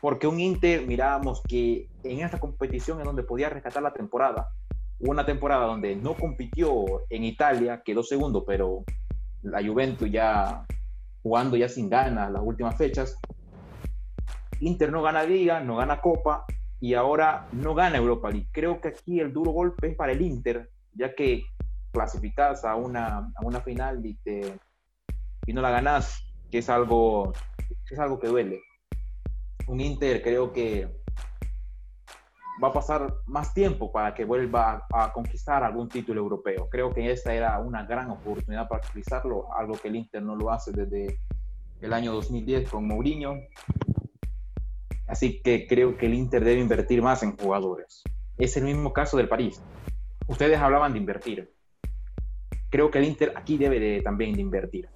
porque 0.00 0.26
un 0.26 0.40
Inter, 0.40 0.86
mirábamos 0.86 1.42
que 1.42 1.88
en 2.04 2.20
esta 2.20 2.38
competición 2.38 2.98
en 3.00 3.04
donde 3.04 3.22
podía 3.22 3.50
rescatar 3.50 3.82
la 3.82 3.92
temporada, 3.92 4.48
una 4.98 5.26
temporada 5.26 5.66
donde 5.66 5.96
no 5.96 6.14
compitió 6.14 7.02
en 7.10 7.24
Italia, 7.24 7.82
quedó 7.84 8.02
segundo, 8.02 8.44
pero 8.44 8.84
la 9.42 9.62
Juventus 9.62 10.10
ya 10.10 10.64
jugando 11.22 11.56
ya 11.56 11.68
sin 11.68 11.88
ganas 11.88 12.30
las 12.30 12.42
últimas 12.42 12.76
fechas. 12.76 13.16
Inter 14.60 14.92
no 14.92 15.02
gana 15.02 15.22
Liga, 15.22 15.60
no 15.60 15.76
gana 15.76 16.00
Copa 16.00 16.44
y 16.80 16.94
ahora 16.94 17.46
no 17.52 17.74
gana 17.74 17.98
Europa 17.98 18.30
League. 18.30 18.48
Creo 18.52 18.80
que 18.80 18.88
aquí 18.88 19.20
el 19.20 19.32
duro 19.32 19.52
golpe 19.52 19.88
es 19.88 19.96
para 19.96 20.12
el 20.12 20.20
Inter, 20.20 20.70
ya 20.94 21.14
que 21.14 21.44
clasificas 21.92 22.64
a 22.64 22.76
una, 22.76 23.32
a 23.34 23.44
una 23.44 23.60
final 23.60 24.04
y, 24.04 24.14
te, 24.14 24.58
y 25.46 25.52
no 25.52 25.62
la 25.62 25.70
ganas, 25.70 26.24
que 26.50 26.58
es 26.58 26.68
algo, 26.68 27.32
es 27.90 27.98
algo 27.98 28.18
que 28.18 28.28
duele 28.28 28.60
un 29.70 29.80
Inter 29.80 30.20
creo 30.22 30.52
que 30.52 30.88
va 32.62 32.68
a 32.68 32.72
pasar 32.72 33.14
más 33.26 33.54
tiempo 33.54 33.90
para 33.90 34.14
que 34.14 34.24
vuelva 34.24 34.86
a, 34.92 35.12
conquistar 35.12 35.64
algún 35.64 35.88
título 35.88 36.20
europeo. 36.20 36.68
Creo 36.70 36.92
que 36.92 37.10
esta 37.10 37.34
era 37.34 37.58
una 37.58 37.84
gran 37.84 38.10
oportunidad 38.10 38.68
para 38.68 38.86
utilizarlo, 38.86 39.52
algo 39.54 39.74
que 39.74 39.88
el 39.88 39.96
Inter 39.96 40.22
no 40.22 40.36
lo 40.36 40.50
hace 40.50 40.72
desde 40.72 41.18
el 41.80 41.92
año 41.92 42.12
2010 42.12 42.68
con 42.70 42.86
Mourinho. 42.86 43.36
Así 45.06 45.40
que 45.42 45.66
creo 45.66 45.96
que 45.96 46.06
el 46.06 46.14
Inter 46.14 46.44
debe 46.44 46.60
invertir 46.60 47.02
más 47.02 47.22
en 47.22 47.36
jugadores. 47.36 48.02
Es 48.36 48.56
el 48.56 48.64
mismo 48.64 48.92
caso 48.92 49.16
del 49.16 49.28
París. 49.28 49.62
Ustedes 50.28 50.58
hablaban 50.58 50.92
de 50.92 50.98
invertir. 50.98 51.52
Creo 52.68 52.90
que 52.90 52.98
el 52.98 53.04
Inter 53.04 53.32
aquí 53.36 53.56
debe 53.56 53.80
de, 53.80 54.02
también 54.02 54.34
de 54.34 54.42
invertir. 54.42 54.88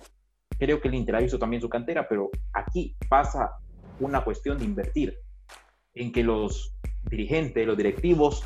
Creo 0.58 0.80
que 0.80 0.88
el 0.88 0.94
Inter 0.94 1.16
ha 1.16 1.20
visto 1.20 1.38
también 1.38 1.60
su 1.60 1.68
cantera, 1.68 2.06
pero 2.08 2.30
aquí 2.52 2.96
pasa 3.08 3.58
una 3.98 4.22
cuestión 4.22 4.58
de 4.58 4.64
invertir, 4.64 5.18
en 5.94 6.12
que 6.12 6.22
los 6.22 6.73
dirigentes, 7.16 7.66
los 7.66 7.76
directivos 7.76 8.42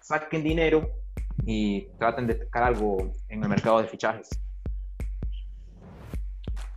saquen 0.00 0.42
dinero 0.42 0.90
y 1.46 1.86
traten 1.98 2.26
de 2.26 2.38
sacar 2.38 2.64
algo 2.64 3.12
en 3.28 3.42
el 3.42 3.48
mercado 3.48 3.80
de 3.80 3.88
fichajes. 3.88 4.28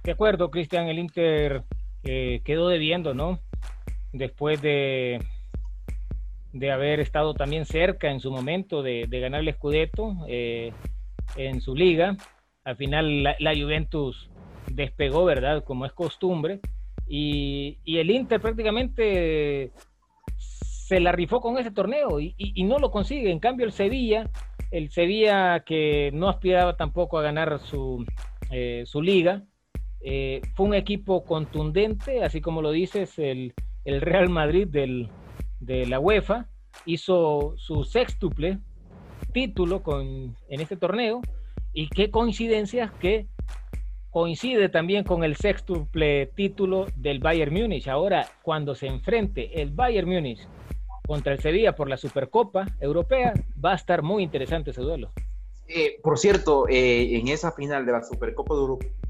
De 0.03 0.11
acuerdo, 0.11 0.49
Cristian, 0.49 0.87
el 0.87 0.99
Inter 0.99 1.63
eh, 2.03 2.41
quedó 2.45 2.69
debiendo, 2.69 3.13
¿no? 3.13 3.39
Después 4.13 4.61
de, 4.61 5.19
de 6.53 6.71
haber 6.71 7.01
estado 7.01 7.33
también 7.33 7.65
cerca 7.65 8.09
en 8.09 8.21
su 8.21 8.31
momento 8.31 8.81
de, 8.81 9.05
ganar 9.09 9.41
el 9.41 9.53
Scudetto 9.53 10.15
eh, 10.27 10.71
en 11.35 11.59
su 11.59 11.75
liga. 11.75 12.15
Al 12.63 12.77
final 12.77 13.23
la 13.23 13.53
Juventus 13.53 14.29
despegó, 14.71 15.25
¿verdad? 15.25 15.63
Como 15.63 15.85
es 15.85 15.91
costumbre. 15.91 16.61
Y, 17.07 17.77
el 17.85 18.11
Inter 18.11 18.41
prácticamente 18.41 19.71
se 20.87 21.01
la 21.01 21.11
rifó 21.11 21.41
con 21.41 21.57
ese 21.57 21.69
torneo 21.69 22.21
y, 22.21 22.63
no 22.63 22.79
lo 22.79 22.91
consigue. 22.91 23.29
En 23.29 23.39
cambio, 23.39 23.65
el 23.65 23.73
Sevilla, 23.73 24.29
el 24.71 24.89
Sevilla 24.89 25.65
que 25.65 26.11
no 26.13 26.29
aspiraba 26.29 26.77
tampoco 26.77 27.19
a 27.19 27.21
ganar 27.21 27.59
su, 27.59 28.05
eh, 28.51 28.83
su 28.85 29.01
liga, 29.01 29.43
eh, 29.99 30.39
fue 30.55 30.65
un 30.65 30.73
equipo 30.73 31.25
contundente, 31.25 32.23
así 32.23 32.39
como 32.39 32.61
lo 32.61 32.71
dices, 32.71 33.19
el, 33.19 33.53
el 33.83 33.99
Real 33.99 34.29
Madrid 34.29 34.65
del, 34.65 35.09
de 35.59 35.85
la 35.87 35.99
UEFA 35.99 36.47
hizo 36.85 37.55
su 37.57 37.83
sextuple 37.83 38.59
título 39.33 39.83
con, 39.83 40.37
en 40.47 40.61
este 40.61 40.77
torneo 40.77 41.19
y 41.73 41.89
qué 41.89 42.11
coincidencias 42.11 42.93
que 42.93 43.27
coincide 44.09 44.69
también 44.69 45.03
con 45.03 45.25
el 45.25 45.35
sextuple 45.35 46.27
título 46.27 46.85
del 46.95 47.19
Bayern 47.19 47.53
Múnich. 47.53 47.89
Ahora, 47.89 48.25
cuando 48.41 48.73
se 48.73 48.87
enfrente 48.87 49.61
el 49.61 49.71
Bayern 49.71 50.07
Múnich 50.07 50.47
contra 51.07 51.33
el 51.33 51.39
Sevilla 51.39 51.75
por 51.75 51.89
la 51.89 51.97
Supercopa 51.97 52.67
Europea, 52.79 53.33
va 53.63 53.71
a 53.71 53.75
estar 53.75 54.03
muy 54.03 54.21
interesante 54.21 54.71
ese 54.71 54.81
duelo. 54.81 55.11
Eh, 55.67 55.99
por 56.01 56.17
cierto, 56.17 56.67
eh, 56.69 57.17
en 57.17 57.27
esa 57.27 57.51
final 57.51 57.85
de 57.85 57.91
la 57.91 58.03
Supercopa 58.03 58.53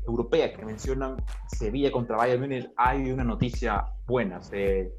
Europea 0.08 0.54
que 0.54 0.66
mencionan 0.66 1.18
Sevilla 1.48 1.92
contra 1.92 2.18
Bayern 2.18 2.42
Múnich, 2.42 2.70
hay 2.76 3.12
una 3.12 3.24
noticia 3.24 3.86
buena. 4.08 4.42
Se, 4.42 4.94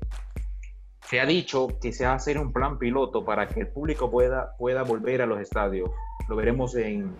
se, 1.08 1.20
ha 1.20 1.26
dicho 1.26 1.68
que 1.80 1.92
se 1.92 2.04
va 2.04 2.12
a 2.12 2.16
hacer 2.16 2.38
un 2.38 2.52
plan 2.52 2.78
piloto 2.78 3.24
para 3.24 3.48
que 3.48 3.61
el 3.61 3.68
público 3.68 4.11
pueda, 4.11 4.56
pueda 4.56 4.82
volver 4.84 5.22
a 5.22 5.26
los 5.26 5.40
estadios. 5.40 5.90
Lo 6.28 6.37
veremos 6.37 6.76
en, 6.76 7.12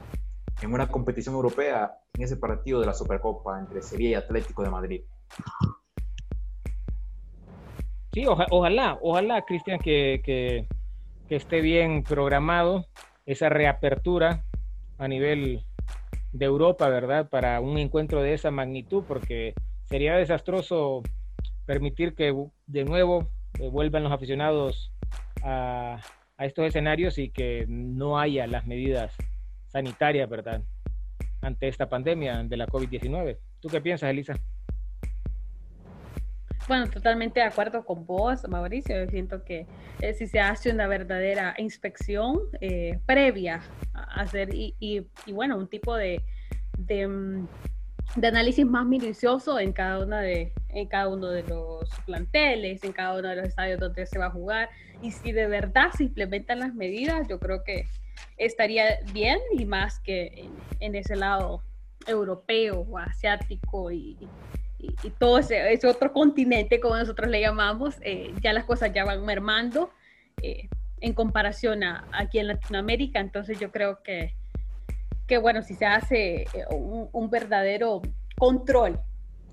en 0.62 0.73
una 0.73 0.88
competición 0.88 1.35
europea 1.35 1.99
en 2.14 2.23
ese 2.23 2.37
partido 2.37 2.81
de 2.81 2.87
la 2.87 2.95
Supercopa 2.95 3.59
entre 3.59 3.83
Sevilla 3.83 4.11
y 4.11 4.14
Atlético 4.14 4.62
de 4.62 4.71
Madrid. 4.71 5.03
Sí, 8.12 8.25
ojalá, 8.27 8.99
ojalá, 9.03 9.42
Cristian, 9.42 9.79
que, 9.79 10.21
que, 10.25 10.66
esté 11.35 11.61
bien 11.61 12.03
programado 12.03 12.87
esa 13.27 13.51
reapertura 13.51 14.44
a 14.97 15.09
nivel 15.09 15.62
de 16.33 16.44
Europa, 16.47 16.88
¿verdad? 16.88 17.29
Para 17.29 17.61
un 17.61 17.77
encuentro 17.79 18.23
de 18.23 18.33
esa 18.33 18.51
magnitud, 18.51 19.05
porque 19.07 19.55
sería 19.85 20.16
desastroso 20.16 21.03
permitir 21.66 22.14
que 22.14 22.35
de 22.66 22.85
nuevo 22.85 23.29
eh, 23.59 23.68
vuelvan 23.68 24.05
los 24.05 24.12
aficionados 24.12 24.90
a, 25.42 26.01
a 26.38 26.47
estos 26.47 26.64
escenarios 26.64 27.18
y 27.18 27.29
que 27.29 27.66
no 27.68 28.18
haya 28.18 28.47
las 28.47 28.66
medidas 28.66 29.14
sanitaria, 29.66 30.27
¿verdad? 30.27 30.62
Ante 31.42 31.68
esta 31.68 31.88
pandemia 31.88 32.42
de 32.42 32.57
la 32.57 32.66
COVID-19. 32.66 33.38
¿Tú 33.61 33.68
qué 33.68 33.83
piensas, 33.83 34.11
Elisa? 34.11 34.35
Bueno, 36.69 36.87
totalmente 36.91 37.41
de 37.41 37.47
acuerdo 37.47 37.83
con 37.83 38.05
vos, 38.05 38.47
Mauricio. 38.47 39.03
Yo 39.03 39.11
siento 39.11 39.43
que 39.43 39.67
eh, 40.03 40.13
si 40.13 40.27
se 40.27 40.39
hace 40.39 40.71
una 40.71 40.87
verdadera 40.87 41.55
inspección 41.57 42.41
eh, 42.61 42.99
previa 43.07 43.63
a 43.95 44.21
hacer 44.21 44.55
y, 44.55 44.75
y, 44.79 45.33
bueno, 45.33 45.57
un 45.57 45.67
tipo 45.67 45.97
de, 45.97 46.21
de, 46.77 47.09
mm, 47.09 47.49
de, 48.17 48.29
análisis 48.29 48.67
más 48.67 48.85
minucioso 48.85 49.59
en 49.59 49.73
cada, 49.73 50.05
una 50.05 50.21
de, 50.21 50.53
en 50.69 50.87
cada 50.89 51.09
uno 51.09 51.29
de 51.29 51.43
los 51.45 51.89
planteles, 52.05 52.85
en 52.85 52.93
cada 52.93 53.19
uno 53.19 53.29
de 53.29 53.37
los 53.37 53.47
estadios 53.47 53.81
donde 53.81 54.05
se 54.05 54.19
va 54.19 54.27
a 54.27 54.31
jugar. 54.31 54.69
Y 55.01 55.13
si 55.13 55.33
de 55.33 55.47
verdad 55.47 55.91
se 55.97 56.05
implementan 56.05 56.59
las 56.59 56.75
medidas, 56.75 57.27
yo 57.29 57.39
creo 57.39 57.65
que 57.65 57.87
estaría 58.37 58.99
bien 59.15 59.39
y 59.53 59.65
más 59.65 60.01
que 60.01 60.51
en, 60.81 60.95
ese 60.95 61.17
lado 61.17 61.63
europeo 62.07 62.81
o 62.91 62.99
asiático 62.99 63.91
y, 63.91 64.19
todo 65.19 65.38
ese, 65.38 65.79
otro 65.87 66.12
continente, 66.12 66.81
como 66.81 66.97
nosotros 66.97 67.29
le 67.29 67.41
llamamos, 67.41 67.97
eh, 68.03 68.33
ya 68.43 68.53
las 68.53 68.64
cosas 68.64 68.93
ya 68.93 69.05
van 69.05 69.25
mermando 69.25 69.91
eh, 70.43 70.69
en 71.01 71.12
comparación 71.14 71.83
a 71.83 72.05
aquí 72.12 72.38
en 72.38 72.49
Latinoamérica. 72.49 73.21
Entonces 73.21 73.59
yo 73.59 73.73
creo 73.73 74.03
que, 74.03 74.35
que 75.27 75.38
bueno, 75.38 75.62
si 75.62 75.75
se 75.75 75.87
hace 75.87 76.43
eh, 76.43 76.64
un, 76.71 77.31
verdadero 77.31 78.03
control 78.37 79.01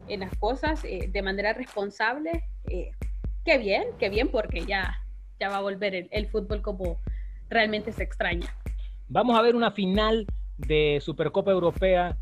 en 0.08 0.20
las 0.20 0.36
cosas 0.38 0.84
de 0.84 1.22
manera 1.24 1.54
responsable, 1.54 2.44
qué 3.44 3.58
bien, 3.58 3.84
qué 3.98 4.10
bien, 4.10 4.30
porque 4.30 4.66
ya, 4.66 5.02
ya 5.40 5.50
va 5.50 5.58
a 5.58 5.62
volver 5.62 5.96
el, 5.96 6.08
el 6.12 6.28
fútbol 6.28 6.62
como 6.62 7.00
realmente 7.50 7.92
se 7.92 8.04
extraña. 8.04 8.56
Vamos 9.08 9.38
a 9.38 9.42
ver 9.42 9.56
una 9.56 9.72
final 9.72 10.28
de 10.58 11.00
Supercopa 11.02 11.52
Europea 11.52 12.16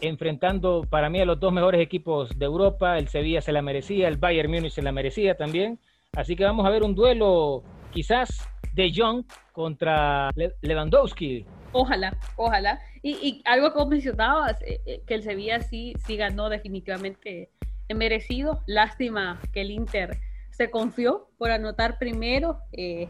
enfrentando 0.00 0.82
para 0.88 1.10
mí 1.10 1.20
a 1.20 1.24
los 1.24 1.40
dos 1.40 1.52
mejores 1.52 1.80
equipos 1.80 2.36
de 2.38 2.44
Europa. 2.44 2.98
El 2.98 3.08
Sevilla 3.08 3.40
se 3.40 3.52
la 3.52 3.62
merecía, 3.62 4.08
el 4.08 4.16
Bayern 4.16 4.50
Múnich 4.50 4.72
se 4.72 4.82
la 4.82 4.92
merecía 4.92 5.36
también. 5.36 5.78
Así 6.12 6.36
que 6.36 6.44
vamos 6.44 6.66
a 6.66 6.70
ver 6.70 6.82
un 6.82 6.94
duelo 6.94 7.62
quizás 7.90 8.48
de 8.72 8.92
Jong 8.94 9.24
contra 9.52 10.30
Lewandowski. 10.60 11.46
Ojalá, 11.72 12.16
ojalá. 12.36 12.80
Y, 13.02 13.42
algo 13.44 13.72
como 13.72 13.90
mencionabas, 13.90 14.60
eh, 14.62 14.80
eh, 14.86 15.02
que 15.06 15.14
el 15.14 15.22
Sevilla 15.22 15.60
sí, 15.60 15.94
sí 16.06 16.16
ganó 16.16 16.48
definitivamente 16.48 17.50
merecido. 17.94 18.62
Lástima 18.66 19.40
que 19.52 19.62
el 19.62 19.70
Inter 19.70 20.18
se 20.50 20.70
confió 20.70 21.28
por 21.38 21.50
anotar 21.50 21.98
primero 21.98 22.58
eh, 22.72 23.08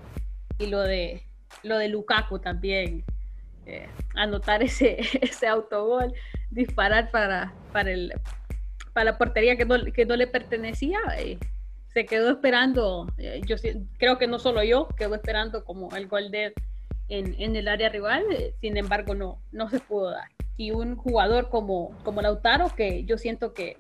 y 0.59 0.67
lo 0.67 0.81
de 0.81 1.23
lo 1.63 1.79
de 1.79 1.89
Lukaku 1.89 2.39
también, 2.39 3.05
eh, 3.67 3.89
anotar 4.15 4.63
ese, 4.63 4.99
ese 5.21 5.47
autogol, 5.47 6.15
disparar 6.51 7.11
para, 7.11 7.53
para, 7.73 7.91
el, 7.91 8.13
para 8.93 9.13
la 9.13 9.19
portería 9.19 9.57
que 9.57 9.65
no, 9.65 9.77
que 9.93 10.07
no 10.07 10.17
le 10.17 10.27
pertenecía. 10.27 10.99
Eh, 11.19 11.39
se 11.97 12.05
quedó 12.05 12.31
esperando, 12.31 13.11
eh, 13.17 13.41
yo 13.47 13.57
creo 13.97 14.19
que 14.19 14.27
no 14.27 14.39
solo 14.39 14.63
yo, 14.63 14.87
quedó 14.99 15.15
esperando 15.15 15.65
como 15.65 15.97
el 15.97 16.09
gol 16.09 16.31
de 16.31 16.53
en, 17.09 17.35
en 17.39 17.57
el 17.57 17.69
área 17.69 17.89
rival, 17.89 18.23
eh, 18.33 18.55
sin 18.61 18.77
embargo 18.77 19.15
no, 19.15 19.39
no 19.51 19.71
se 19.71 19.81
pudo 19.81 20.11
dar. 20.11 20.29
Y 20.59 20.73
un 20.73 20.97
jugador 20.97 21.49
como, 21.49 21.97
como 22.05 22.21
Lautaro, 22.21 22.69
que 22.77 23.05
yo 23.05 23.17
siento 23.17 23.55
que, 23.55 23.79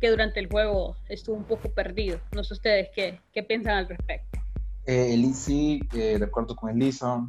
que 0.00 0.10
durante 0.10 0.38
el 0.38 0.50
juego 0.50 0.96
estuvo 1.08 1.34
un 1.34 1.44
poco 1.44 1.70
perdido. 1.70 2.20
No 2.32 2.44
sé 2.44 2.52
ustedes 2.52 2.90
qué, 2.94 3.20
qué 3.32 3.42
piensan 3.42 3.78
al 3.78 3.88
respecto. 3.88 4.38
Eh, 4.84 5.18
sí, 5.32 5.80
de 5.92 6.22
acuerdo 6.22 6.54
con 6.56 6.68
Elisa, 6.68 7.26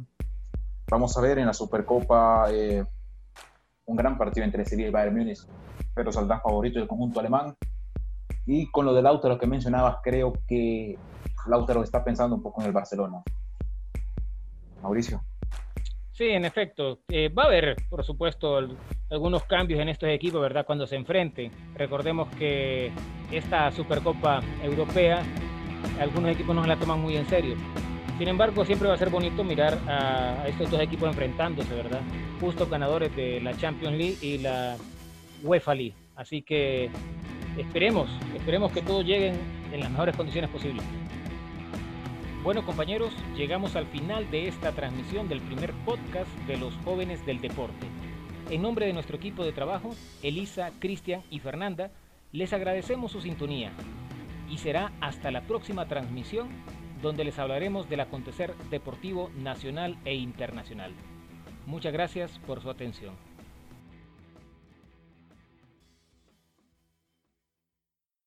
vamos 0.90 1.16
a 1.16 1.20
ver 1.20 1.38
en 1.38 1.46
la 1.46 1.52
Supercopa 1.52 2.48
un 3.86 3.96
gran 3.96 4.18
partido 4.18 4.44
entre 4.44 4.64
Sevilla 4.64 4.88
y 4.88 4.92
Bayern 4.92 5.16
Múnich, 5.16 5.40
pero 5.94 6.12
saldrá 6.12 6.40
favorito 6.40 6.78
del 6.78 6.88
conjunto 6.88 7.20
alemán. 7.20 7.54
Y 8.46 8.70
con 8.70 8.84
lo 8.84 8.94
de 8.94 9.02
Lautaro 9.02 9.38
que 9.38 9.46
mencionabas, 9.46 9.98
creo 10.02 10.32
que 10.46 10.98
Lautaro 11.46 11.82
está 11.82 12.04
pensando 12.04 12.36
un 12.36 12.42
poco 12.42 12.60
en 12.60 12.68
el 12.68 12.72
Barcelona. 12.72 13.22
Mauricio. 14.82 15.22
Sí, 16.12 16.28
en 16.30 16.44
efecto. 16.44 17.00
Eh, 17.08 17.28
va 17.28 17.44
a 17.44 17.46
haber, 17.46 17.76
por 17.88 18.04
supuesto, 18.04 18.58
algunos 19.10 19.44
cambios 19.44 19.80
en 19.80 19.88
estos 19.88 20.08
equipos, 20.08 20.40
¿verdad? 20.40 20.66
Cuando 20.66 20.86
se 20.86 20.96
enfrenten. 20.96 21.52
Recordemos 21.74 22.28
que 22.36 22.92
esta 23.30 23.70
Supercopa 23.70 24.42
Europea, 24.62 25.22
algunos 26.00 26.32
equipos 26.32 26.54
no 26.56 26.66
la 26.66 26.76
toman 26.76 27.00
muy 27.00 27.16
en 27.16 27.26
serio. 27.28 27.56
Sin 28.18 28.26
embargo, 28.26 28.64
siempre 28.64 28.88
va 28.88 28.94
a 28.94 28.98
ser 28.98 29.10
bonito 29.10 29.44
mirar 29.44 29.78
a, 29.86 30.48
estos 30.48 30.68
dos 30.72 30.80
equipos 30.80 31.08
enfrentándose, 31.08 31.72
¿verdad? 31.72 32.00
Justos 32.40 32.68
ganadores 32.68 33.14
de 33.14 33.40
la 33.40 33.56
Champions 33.56 33.96
League 33.96 34.16
y 34.20 34.38
la 34.38 34.76
UEFA 35.44 35.76
League. 35.76 35.94
Así 36.16 36.42
que 36.42 36.90
esperemos, 37.56 38.10
esperemos 38.34 38.72
que 38.72 38.82
todos 38.82 39.04
lleguen 39.04 39.36
en 39.72 39.78
las 39.78 39.90
mejores 39.90 40.16
condiciones 40.16 40.50
posibles. 40.50 40.84
Bueno 42.42 42.66
compañeros, 42.66 43.12
llegamos 43.36 43.76
al 43.76 43.86
final 43.86 44.28
de 44.32 44.48
esta 44.48 44.72
transmisión 44.72 45.28
del 45.28 45.40
primer 45.40 45.72
podcast 45.84 46.30
de 46.48 46.56
los 46.56 46.74
jóvenes 46.84 47.24
del 47.24 47.40
deporte. 47.40 47.86
En 48.50 48.62
nombre 48.62 48.86
de 48.86 48.94
nuestro 48.94 49.16
equipo 49.16 49.44
de 49.44 49.52
trabajo, 49.52 49.94
Elisa, 50.24 50.72
Cristian 50.80 51.22
y 51.30 51.38
Fernanda, 51.38 51.92
les 52.32 52.52
agradecemos 52.52 53.12
su 53.12 53.20
sintonía 53.20 53.70
y 54.50 54.58
será 54.58 54.90
hasta 55.00 55.30
la 55.30 55.42
próxima 55.42 55.86
transmisión 55.86 56.48
donde 57.02 57.24
les 57.24 57.38
hablaremos 57.38 57.88
del 57.88 58.00
acontecer 58.00 58.54
deportivo 58.70 59.30
nacional 59.36 59.96
e 60.04 60.14
internacional. 60.14 60.92
Muchas 61.66 61.92
gracias 61.92 62.38
por 62.46 62.62
su 62.62 62.70
atención. 62.70 63.27